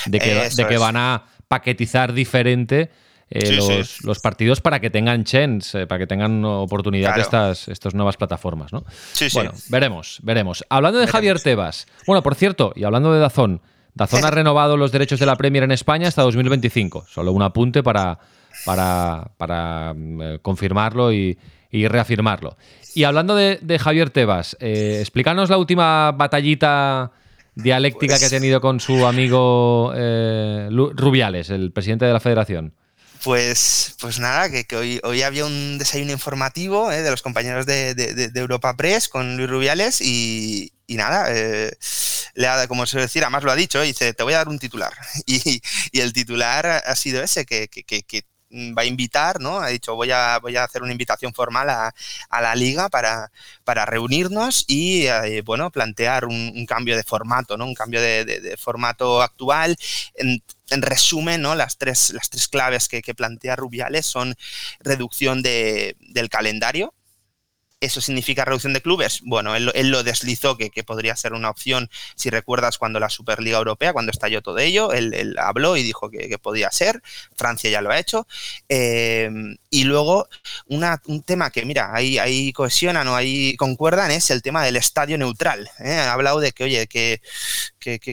de 0.05 0.19
que, 0.19 0.49
de 0.55 0.67
que 0.67 0.77
van 0.77 0.97
a 0.97 1.25
paquetizar 1.47 2.13
diferente 2.13 2.91
eh, 3.29 3.83
los, 4.03 4.19
partidos 4.19 4.61
para 4.61 4.79
que 4.79 4.89
tengan 4.89 5.25
chance, 5.25 5.81
eh, 5.81 5.87
para 5.87 5.99
que 5.99 6.07
tengan 6.07 6.43
oportunidad 6.45 7.17
estas, 7.19 7.67
estas 7.67 7.93
nuevas 7.93 8.15
plataformas, 8.15 8.71
¿no? 8.71 8.85
bueno, 9.33 9.51
veremos, 9.69 10.19
veremos. 10.23 10.65
Hablando 10.69 10.99
de 10.99 11.07
Javier 11.07 11.41
Tebas, 11.41 11.87
bueno, 12.05 12.23
por 12.23 12.35
cierto, 12.35 12.71
y 12.75 12.85
hablando 12.85 13.13
de 13.13 13.19
Dazón, 13.19 13.61
Dazón 13.97 14.23
ha 14.23 14.31
renovado 14.31 14.77
los 14.77 14.91
derechos 14.91 15.19
de 15.19 15.25
la 15.25 15.35
Premier 15.35 15.63
en 15.63 15.71
España 15.71 16.07
hasta 16.07 16.21
2025. 16.21 17.05
Solo 17.09 17.31
un 17.31 17.41
apunte 17.41 17.81
para, 17.81 18.19
para, 18.63 19.31
para 19.37 19.93
mm, 19.95 20.21
eh, 20.21 20.39
confirmarlo 20.41 21.11
y, 21.11 21.37
reafirmarlo. 21.71 22.57
Y 22.95 23.03
hablando 23.03 23.35
de, 23.35 23.79
Javier 23.79 24.09
Tebas, 24.09 24.55
eh, 24.59 24.97
explícanos 24.99 25.49
la 25.49 25.57
última 25.57 26.11
batallita 26.11 27.11
dialéctica 27.55 28.17
que 28.17 28.25
ha 28.25 28.29
pues 28.29 28.31
tenido 28.31 28.61
con 28.61 28.79
su 28.79 29.05
amigo 29.05 29.91
eh, 29.95 30.69
Rubiales, 30.71 31.49
el 31.49 31.71
presidente 31.71 32.05
de 32.05 32.13
la 32.13 32.19
federación. 32.19 32.73
Pues, 33.23 33.95
pues 33.99 34.19
nada, 34.19 34.49
que, 34.49 34.75
hoy, 34.75 34.99
hoy 35.03 35.21
había 35.21 35.45
un 35.45 35.77
desayuno 35.77 36.11
informativo 36.11 36.89
de 36.89 37.09
los 37.09 37.21
compañeros 37.21 37.65
de, 37.65 38.31
Europa 38.35 38.75
Press 38.75 39.09
con 39.09 39.37
Luis 39.37 39.49
Rubiales 39.49 40.01
y, 40.01 40.71
nada, 40.87 41.29
le 42.35 42.47
ha, 42.47 42.67
como 42.67 42.85
se 42.85 42.99
decir, 42.99 43.23
además 43.23 43.43
lo 43.43 43.51
ha 43.51 43.55
dicho, 43.55 43.81
dice, 43.81 44.13
te 44.13 44.23
voy 44.23 44.33
a 44.33 44.37
dar 44.37 44.49
un 44.49 44.59
titular. 44.59 44.93
Y, 45.25 45.61
el 45.99 46.13
titular 46.13 46.65
ha 46.85 46.95
sido 46.95 47.23
ese, 47.23 47.45
que, 47.45 47.67
que, 47.67 47.83
que 47.83 48.23
va 48.51 48.83
a 48.83 48.85
invitar, 48.85 49.39
¿no? 49.39 49.59
Ha 49.59 49.67
dicho, 49.69 49.95
voy 49.95 50.11
a, 50.11 50.39
voy 50.39 50.55
a 50.55 50.63
hacer 50.63 50.81
una 50.81 50.91
invitación 50.91 51.33
formal 51.33 51.69
a, 51.69 51.93
la 52.41 52.55
liga 52.55 52.89
para, 52.89 53.31
para 53.63 53.85
reunirnos 53.85 54.65
y, 54.67 55.07
eh, 55.07 55.41
bueno, 55.43 55.71
plantear 55.71 56.25
un, 56.25 56.65
cambio 56.65 56.95
de 56.95 57.03
formato, 57.03 57.57
¿no? 57.57 57.65
Un 57.65 57.73
cambio 57.73 58.01
de, 58.01 58.57
formato 58.57 59.21
actual. 59.21 59.75
En, 60.15 60.41
resumen, 60.69 61.41
¿no? 61.41 61.55
Las 61.55 61.77
tres, 61.77 62.11
las 62.11 62.29
tres 62.29 62.47
claves 62.47 62.87
que, 62.89 63.01
plantea 63.15 63.55
Rubiales 63.55 64.05
son 64.05 64.35
reducción 64.81 65.41
del 65.41 66.29
calendario, 66.29 66.93
¿Eso 67.79 68.01
significa 68.01 68.43
reducción 68.43 68.73
de 68.73 68.81
clubes? 68.81 69.21
Bueno, 69.23 69.55
él, 69.55 69.91
lo 69.91 70.01
deslizó 70.01 70.57
que, 70.57 70.71
podría 70.83 71.15
ser 71.15 71.33
una 71.33 71.51
opción, 71.51 71.91
si 72.15 72.31
recuerdas 72.31 72.79
cuando 72.79 72.99
la 72.99 73.09
Superliga 73.09 73.59
Europea, 73.59 73.93
cuando 73.93 74.11
estalló 74.11 74.41
todo 74.41 74.57
ello, 74.57 74.93
él, 74.93 75.35
habló 75.37 75.77
y 75.77 75.83
dijo 75.83 76.09
que, 76.09 76.39
podía 76.39 76.71
ser, 76.71 77.03
Francia 77.35 77.69
ya 77.69 77.81
lo 77.81 77.91
ha 77.91 77.99
hecho. 77.99 78.25
Eh, 78.67 79.29
y 79.69 79.83
luego 79.83 80.27
un 80.65 81.21
tema 81.23 81.51
que, 81.51 81.65
mira, 81.65 81.93
ahí, 81.93 82.17
ahí 82.17 82.51
cohesionan 82.51 83.07
o 83.09 83.15
ahí 83.15 83.55
concuerdan 83.57 84.09
es 84.09 84.31
el 84.31 84.41
tema 84.41 84.65
del 84.65 84.75
estadio 84.75 85.19
neutral. 85.19 85.69
¿eh? 85.79 85.91
Ha 85.93 86.13
hablado 86.13 86.39
de 86.39 86.53
que, 86.53 86.63
oye, 86.63 86.87
que, 86.87 87.21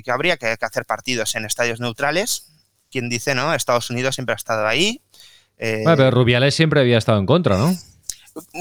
habría 0.09 0.37
que, 0.37 0.59
hacer 0.61 0.85
partidos 0.85 1.37
en 1.37 1.47
estadios 1.47 1.81
neutrales. 1.81 2.51
Quien 2.91 3.09
dice, 3.09 3.35
¿no? 3.35 3.55
Estados 3.55 3.89
Unidos 3.89 4.15
siempre 4.15 4.35
ha 4.35 4.37
estado 4.37 4.67
ahí. 4.67 5.01
Eh, 5.57 5.85
pero 5.87 6.11
Rubiales 6.11 6.55
siempre 6.55 6.81
había 6.81 6.99
estado 6.99 7.19
en 7.19 7.25
contra, 7.25 7.57
¿no? 7.57 7.75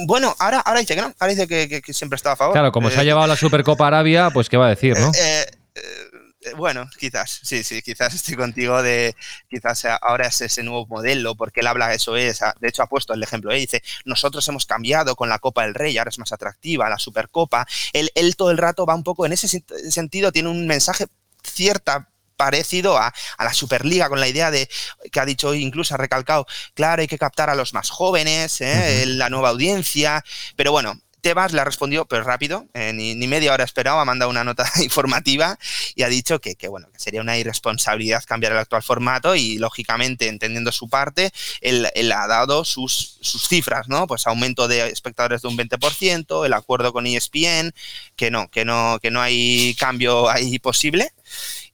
Bueno, 0.06 0.36
ahora, 0.40 0.60
ahora 0.60 0.80
dice 0.80 0.96
que 0.96 1.02
no, 1.02 1.14
ahora 1.20 1.34
dice 1.34 1.48
que, 1.48 1.94
siempre 1.94 2.16
está 2.16 2.34
a 2.34 2.36
favor. 2.36 2.54
Claro, 2.54 2.72
como 2.72 2.90
se 2.90 3.00
ha 3.00 3.02
eh, 3.02 3.06
llevado 3.06 3.28
la 3.28 3.36
Supercopa 3.36 3.88
Arabia, 3.88 4.30
pues 4.30 4.50
qué 4.50 4.58
va 4.58 4.68
a 4.68 4.70
decir, 4.70 4.98
¿no? 5.00 5.12
Eh, 5.16 5.46
eh, 5.76 6.54
bueno, 6.58 6.88
quizás, 7.00 7.40
sí, 7.44 7.64
sí, 7.64 7.82
quizás 7.82 8.14
estoy 8.14 8.36
contigo 8.36 8.84
de, 8.84 9.16
quizás 9.50 9.86
ahora 10.02 10.28
es 10.28 10.42
ese 10.42 10.62
nuevo 10.62 10.86
modelo, 10.88 11.36
porque 11.36 11.62
él 11.62 11.68
habla 11.68 11.88
de 11.88 11.96
eso, 11.96 12.16
es, 12.18 12.42
de 12.60 12.68
hecho 12.68 12.84
ha 12.84 12.88
puesto 12.88 13.14
el 13.14 13.24
ejemplo, 13.24 13.54
dice, 13.54 13.82
nosotros 14.06 14.48
hemos 14.50 14.66
cambiado 14.66 15.16
con 15.16 15.30
la 15.30 15.40
Copa 15.40 15.64
del 15.64 15.74
Rey, 15.74 15.98
ahora 15.98 16.10
es 16.10 16.20
más 16.20 16.34
atractiva, 16.34 16.90
la 16.90 17.00
Supercopa, 17.00 17.66
él, 17.94 18.12
él 18.14 18.36
todo 18.36 18.52
el 18.52 18.58
rato 18.58 18.86
va 18.86 18.94
un 18.94 19.04
poco 19.04 19.26
en 19.26 19.34
ese 19.34 19.64
sentido, 19.90 20.32
tiene 20.32 20.50
un 20.50 20.68
mensaje 20.68 21.08
cierta 21.44 22.10
parecido 22.44 22.98
a, 22.98 23.14
la 23.40 23.54
Superliga, 23.54 24.10
con 24.10 24.20
la 24.20 24.28
idea 24.28 24.52
de 24.52 24.70
que 25.14 25.20
ha 25.22 25.26
dicho 25.26 25.54
incluso 25.54 25.94
ha 25.94 25.98
recalcado, 25.98 26.46
claro, 26.74 27.02
hay 27.02 27.08
que 27.08 27.18
captar 27.18 27.50
a 27.50 27.56
los 27.56 27.74
más 27.74 27.90
jóvenes, 27.90 28.60
¿eh? 28.60 29.06
la 29.06 29.30
nueva 29.30 29.50
audiencia, 29.50 30.24
pero 30.58 30.72
bueno. 30.72 31.00
Tebas 31.22 31.54
le 31.54 31.62
ha 31.62 31.64
respondido, 31.64 32.04
pero 32.04 32.22
rápido, 32.26 32.68
eh, 32.74 32.92
ni, 32.92 33.16
media 33.28 33.54
hora 33.54 33.64
esperado, 33.64 33.98
ha 33.98 34.04
mandado 34.04 34.30
una 34.30 34.44
nota 34.44 34.70
informativa 34.84 35.58
y 35.96 36.04
ha 36.04 36.10
dicho 36.10 36.42
que, 36.42 36.68
bueno, 36.68 36.90
que 36.92 37.00
sería 37.00 37.22
una 37.22 37.38
irresponsabilidad 37.38 38.26
cambiar 38.26 38.52
el 38.52 38.58
actual 38.58 38.84
formato 38.84 39.34
y, 39.34 39.58
lógicamente, 39.58 40.28
entendiendo 40.28 40.74
su 40.74 40.90
parte, 40.90 41.32
él, 41.62 42.12
ha 42.12 42.28
dado 42.28 42.66
sus, 42.66 43.20
sus, 43.22 43.48
cifras, 43.48 43.88
¿no? 43.88 44.06
Pues 44.06 44.28
aumento 44.28 44.68
de 44.68 44.90
espectadores 44.90 45.44
de 45.44 45.48
un 45.48 45.58
20%, 45.58 46.46
el 46.46 46.52
acuerdo 46.52 46.92
con 46.92 47.08
ESPN, 47.08 47.74
que 48.18 48.30
no, 48.30 48.50
que 48.50 48.66
no, 48.66 49.00
que 49.02 49.10
no 49.10 49.22
hay 49.22 49.78
cambio 49.80 50.30
ahí 50.30 50.60
posible 50.60 51.14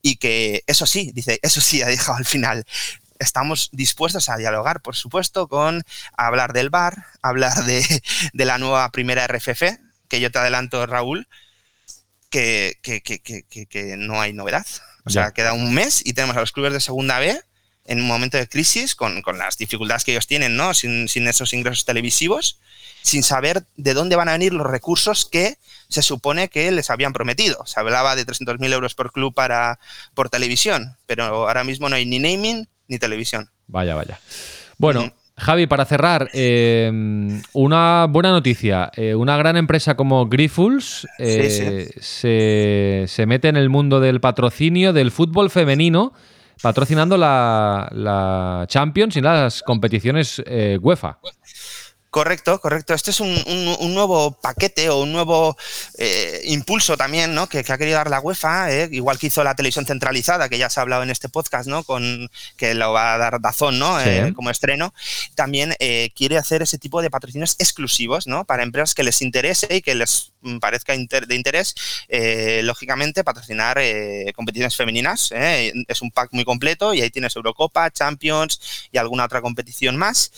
y 0.02 0.18
que 0.18 0.64
eso 0.68 0.86
sí, 0.86 1.12
dice, 1.14 1.40
eso 1.42 1.62
sí 1.62 1.82
ha 1.82 1.88
dejado 1.88 2.18
al 2.18 2.26
final. 2.26 2.66
Estamos 3.20 3.70
dispuestos 3.74 4.30
a 4.30 4.38
dialogar, 4.38 4.82
por 4.82 4.96
supuesto, 4.96 5.48
con 5.48 5.84
hablar 6.16 6.54
del 6.54 6.70
bar, 6.70 7.06
hablar 7.22 7.66
de, 7.66 7.84
la 8.34 8.58
nueva 8.58 8.90
primera 8.92 9.28
RFF, 9.28 9.64
que 10.08 10.20
yo 10.22 10.32
te 10.32 10.40
adelanto, 10.40 10.86
Raúl, 10.86 11.28
que, 12.30 12.78
que, 12.82 13.96
no 13.98 14.22
hay 14.22 14.34
novedad. 14.34 14.66
O 15.06 15.10
sea, 15.10 15.32
queda 15.32 15.54
un 15.54 15.74
mes 15.74 16.02
y 16.06 16.14
tenemos 16.14 16.38
a 16.38 16.42
los 16.42 16.52
clubes 16.52 16.74
de 16.74 16.80
segunda 16.80 17.20
B 17.20 17.42
en 17.90 18.00
un 18.00 18.08
momento 18.08 18.38
de 18.38 18.48
crisis, 18.48 18.94
con, 18.94 19.24
las 19.38 19.58
dificultades 19.58 20.04
que 20.04 20.12
ellos 20.12 20.28
tienen, 20.28 20.56
¿no? 20.56 20.76
Sin, 20.76 21.10
sin, 21.10 21.28
esos 21.28 21.54
ingresos 21.54 21.86
televisivos, 21.86 22.60
sin 23.02 23.24
saber 23.24 23.66
de 23.78 23.96
dónde 23.96 24.16
van 24.16 24.30
a 24.30 24.34
venir 24.34 24.54
los 24.54 24.68
recursos 24.68 25.26
que 25.26 25.58
se 25.88 26.04
supone 26.04 26.50
que 26.50 26.70
les 26.72 26.92
habían 26.92 27.14
prometido. 27.14 27.66
Se 27.66 27.80
hablaba 27.80 28.16
de 28.16 28.28
300.000 28.28 28.72
euros 28.72 28.94
por 28.94 29.12
club 29.12 29.34
para, 29.34 29.80
por 30.14 30.30
televisión, 30.30 30.98
pero 31.08 31.24
ahora 31.24 31.64
mismo 31.64 31.90
no 31.90 31.96
hay 31.96 32.06
ni 32.06 32.20
naming 32.20 32.70
ni 32.88 33.00
televisión. 33.00 33.50
Vaya, 33.66 33.96
vaya. 33.96 34.20
Bueno, 34.78 35.12
Javi, 35.36 35.66
para 35.66 35.86
cerrar, 35.86 36.30
eh, 36.34 36.92
una 37.54 38.06
buena 38.08 38.30
noticia. 38.30 38.92
Eh, 38.96 39.16
una 39.16 39.36
gran 39.36 39.58
empresa 39.58 39.96
como 39.96 40.28
Grifols 40.28 41.08
eh, 41.18 41.90
Se, 42.00 43.06
se, 43.08 43.26
mete 43.26 43.48
en 43.48 43.58
el 43.58 43.70
mundo 43.70 44.00
del 44.00 44.22
patrocinio 44.22 44.94
del 44.94 45.10
fútbol 45.10 45.50
femenino, 45.50 46.14
patrocinando 46.62 47.18
la, 47.18 47.90
la 47.92 48.66
Champions 48.68 49.16
y 49.18 49.22
las 49.22 49.64
competiciones 49.64 50.42
UEFA. 50.82 51.20
Correcto, 52.10 52.60
correcto. 52.60 52.96
Este 52.96 53.12
es 53.12 53.20
un, 53.20 53.36
nuevo 53.94 54.32
paquete 54.32 54.90
o 54.90 55.02
un 55.02 55.12
nuevo 55.12 55.56
eh, 56.00 56.42
impulso 56.46 56.98
también, 56.98 57.36
¿no? 57.36 57.48
Que, 57.48 57.60
ha 57.60 57.78
querido 57.78 57.98
dar 57.98 58.10
la 58.10 58.20
UEFA, 58.20 58.72
¿eh? 58.72 58.90
igual 58.92 59.20
que 59.20 59.28
hizo 59.28 59.44
la 59.44 59.54
televisión 59.54 59.86
centralizada, 59.86 60.50
que 60.50 60.58
ya 60.58 60.72
se 60.72 60.80
ha 60.80 60.82
hablado 60.82 61.04
en 61.04 61.12
este 61.12 61.30
podcast, 61.30 61.70
¿no? 61.70 61.84
Con 61.84 62.32
que 62.58 62.74
lo 62.74 62.94
va 62.94 63.14
a 63.14 63.18
dar 63.20 63.40
Dazón, 63.40 63.78
¿no? 63.78 64.02
Eh, 64.02 64.34
como 64.34 64.50
estreno. 64.50 64.92
También 65.36 65.76
quiere 66.16 66.38
hacer 66.38 66.64
ese 66.64 66.80
tipo 66.80 67.04
de 67.04 67.12
patrocinios 67.12 67.56
exclusivos, 67.60 68.26
¿no? 68.26 68.44
Para 68.44 68.64
empresas 68.64 68.96
que 68.96 69.04
les 69.04 69.22
interese 69.22 69.68
y 69.70 69.82
que 69.84 69.94
les 69.94 70.34
mm, 70.42 70.58
parezca 70.58 70.94
de 70.94 71.36
interés, 71.36 71.76
lógicamente, 72.64 73.24
patrocinar 73.24 73.80
competiciones 74.36 74.76
femeninas. 74.76 75.32
Es 75.32 76.02
un 76.02 76.10
pack 76.10 76.30
muy 76.32 76.44
completo 76.44 76.96
y 76.96 77.02
ahí 77.02 77.12
tienes 77.12 77.36
Eurocopa, 77.36 77.92
Champions 77.92 78.90
y 78.92 78.98
alguna 78.98 79.26
otra 79.26 79.42
competición 79.42 79.96
más. 79.96 80.32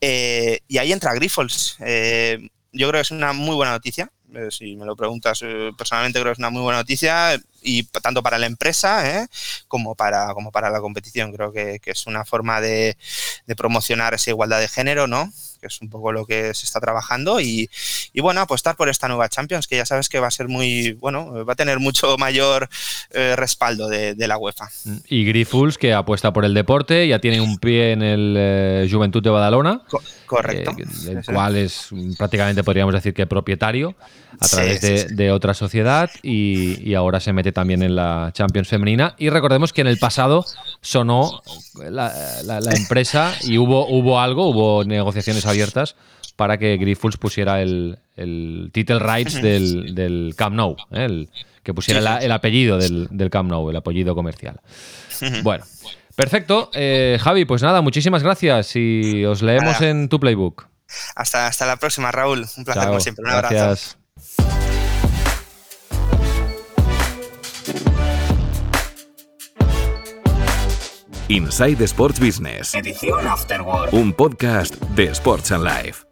y 0.00 0.78
ahí 0.78 0.90
entra 0.92 1.11
Grifols. 1.14 1.76
Eh, 1.80 2.50
yo 2.72 2.88
creo 2.88 2.98
que 2.98 3.02
es 3.02 3.10
una 3.10 3.32
muy 3.32 3.54
buena 3.54 3.72
noticia. 3.72 4.10
Eh, 4.34 4.48
si 4.50 4.76
me 4.76 4.86
lo 4.86 4.96
preguntas 4.96 5.42
eh, 5.42 5.72
personalmente, 5.76 6.18
creo 6.18 6.30
que 6.30 6.34
es 6.34 6.38
una 6.38 6.50
muy 6.50 6.62
buena 6.62 6.78
noticia 6.78 7.38
y 7.60 7.82
tanto 7.84 8.22
para 8.22 8.38
la 8.38 8.46
empresa 8.46 9.28
como, 9.68 9.94
para, 9.94 10.32
como 10.32 10.50
para 10.50 10.70
la 10.70 10.80
competición. 10.80 11.32
Creo 11.32 11.52
que, 11.52 11.80
es 11.84 12.06
una 12.06 12.24
forma 12.24 12.60
de, 12.60 12.96
de, 13.46 13.56
promocionar 13.56 14.14
esa 14.14 14.30
igualdad 14.30 14.60
de 14.60 14.68
género, 14.68 15.06
¿no? 15.06 15.30
que 15.62 15.68
es 15.68 15.80
un 15.80 15.88
poco 15.88 16.12
lo 16.12 16.26
que 16.26 16.52
se 16.54 16.66
está 16.66 16.80
trabajando 16.80 17.40
y, 17.40 17.70
bueno, 18.20 18.40
apostar 18.40 18.76
por 18.76 18.88
esta 18.88 19.08
nueva 19.08 19.28
Champions, 19.28 19.66
que 19.66 19.76
ya 19.76 19.86
sabes 19.86 20.08
que 20.08 20.20
va 20.20 20.26
a 20.26 20.30
ser 20.30 20.48
muy, 20.48 20.92
bueno, 20.92 21.44
va 21.46 21.54
a 21.54 21.56
tener 21.56 21.78
mucho 21.78 22.16
mayor 22.18 22.68
eh, 23.10 23.34
respaldo 23.36 23.88
de, 23.88 24.14
la 24.26 24.38
UEFA. 24.38 24.68
Y 25.08 25.24
Grifols, 25.24 25.78
que 25.78 25.92
apuesta 25.94 26.32
por 26.32 26.44
el 26.44 26.54
deporte, 26.54 27.08
ya 27.08 27.18
tiene 27.18 27.40
un 27.40 27.58
pie 27.58 27.92
en 27.92 28.02
el 28.02 28.34
eh, 28.38 28.88
Juventud 28.90 29.22
de 29.22 29.30
Badalona. 29.30 29.82
correcto. 30.26 30.72
Eh, 30.78 30.84
el 31.10 31.24
cual 31.24 31.56
es 31.56 31.88
prácticamente 32.16 32.62
podríamos 32.62 32.94
decir 32.94 33.14
que 33.14 33.26
propietario 33.26 33.96
a 34.40 34.48
través 34.48 35.16
de, 35.16 35.32
otra 35.32 35.54
sociedad 35.54 36.10
y, 36.22 36.94
ahora 36.94 37.20
se 37.20 37.32
mete 37.32 37.52
también 37.52 37.82
en 37.82 37.96
la 37.96 38.30
Champions 38.34 38.68
femenina. 38.68 39.14
Y 39.18 39.30
recordemos 39.30 39.72
que 39.72 39.80
en 39.80 39.86
el 39.86 39.98
pasado 39.98 40.44
sonó 40.80 41.42
la, 41.74 42.12
empresa 42.76 43.34
y 43.42 43.58
hubo, 43.58 43.86
hubo 43.88 44.20
algo, 44.20 44.48
hubo 44.48 44.84
negociaciones 44.84 45.46
abiertas 45.46 45.96
para 46.36 46.58
que 46.58 46.76
Grifols 46.76 47.16
pusiera 47.16 47.62
el, 47.62 47.98
el 48.16 48.70
title 48.72 48.98
rights 48.98 49.40
del, 49.40 49.94
del 49.94 50.34
Camp 50.36 50.56
Nou, 50.56 50.76
¿eh? 50.90 51.04
el, 51.04 51.30
que 51.62 51.74
pusiera 51.74 52.18
el 52.18 52.32
apellido 52.32 52.78
del, 52.78 53.08
del, 53.10 53.30
Camp 53.30 53.50
Nou, 53.50 53.70
el 53.70 53.76
apellido 53.76 54.14
comercial. 54.14 54.60
Bueno, 55.42 55.64
perfecto. 56.16 56.70
Eh, 56.74 57.18
Javi, 57.20 57.44
pues 57.44 57.62
nada, 57.62 57.80
muchísimas 57.80 58.22
gracias 58.22 58.74
y 58.76 59.24
os 59.24 59.42
leemos 59.42 59.80
en 59.80 60.08
tu 60.08 60.18
playbook. 60.18 60.66
Hasta, 61.14 61.46
hasta 61.46 61.66
la 61.66 61.76
próxima, 61.76 62.10
Raúl. 62.10 62.46
Un 62.56 62.64
placer 62.64 62.86
como 62.86 63.00
siempre. 63.00 63.24
Un 63.24 63.38
gracias. 63.38 63.96
Inside 71.28 71.82
Sports 71.84 72.20
Business. 72.20 72.74
Edición 72.74 73.26
Afterword. 73.26 73.94
Un 73.94 74.12
podcast 74.12 74.74
de 74.94 75.04
Sports 75.12 75.52
and 75.52 75.64
Life. 75.64 76.11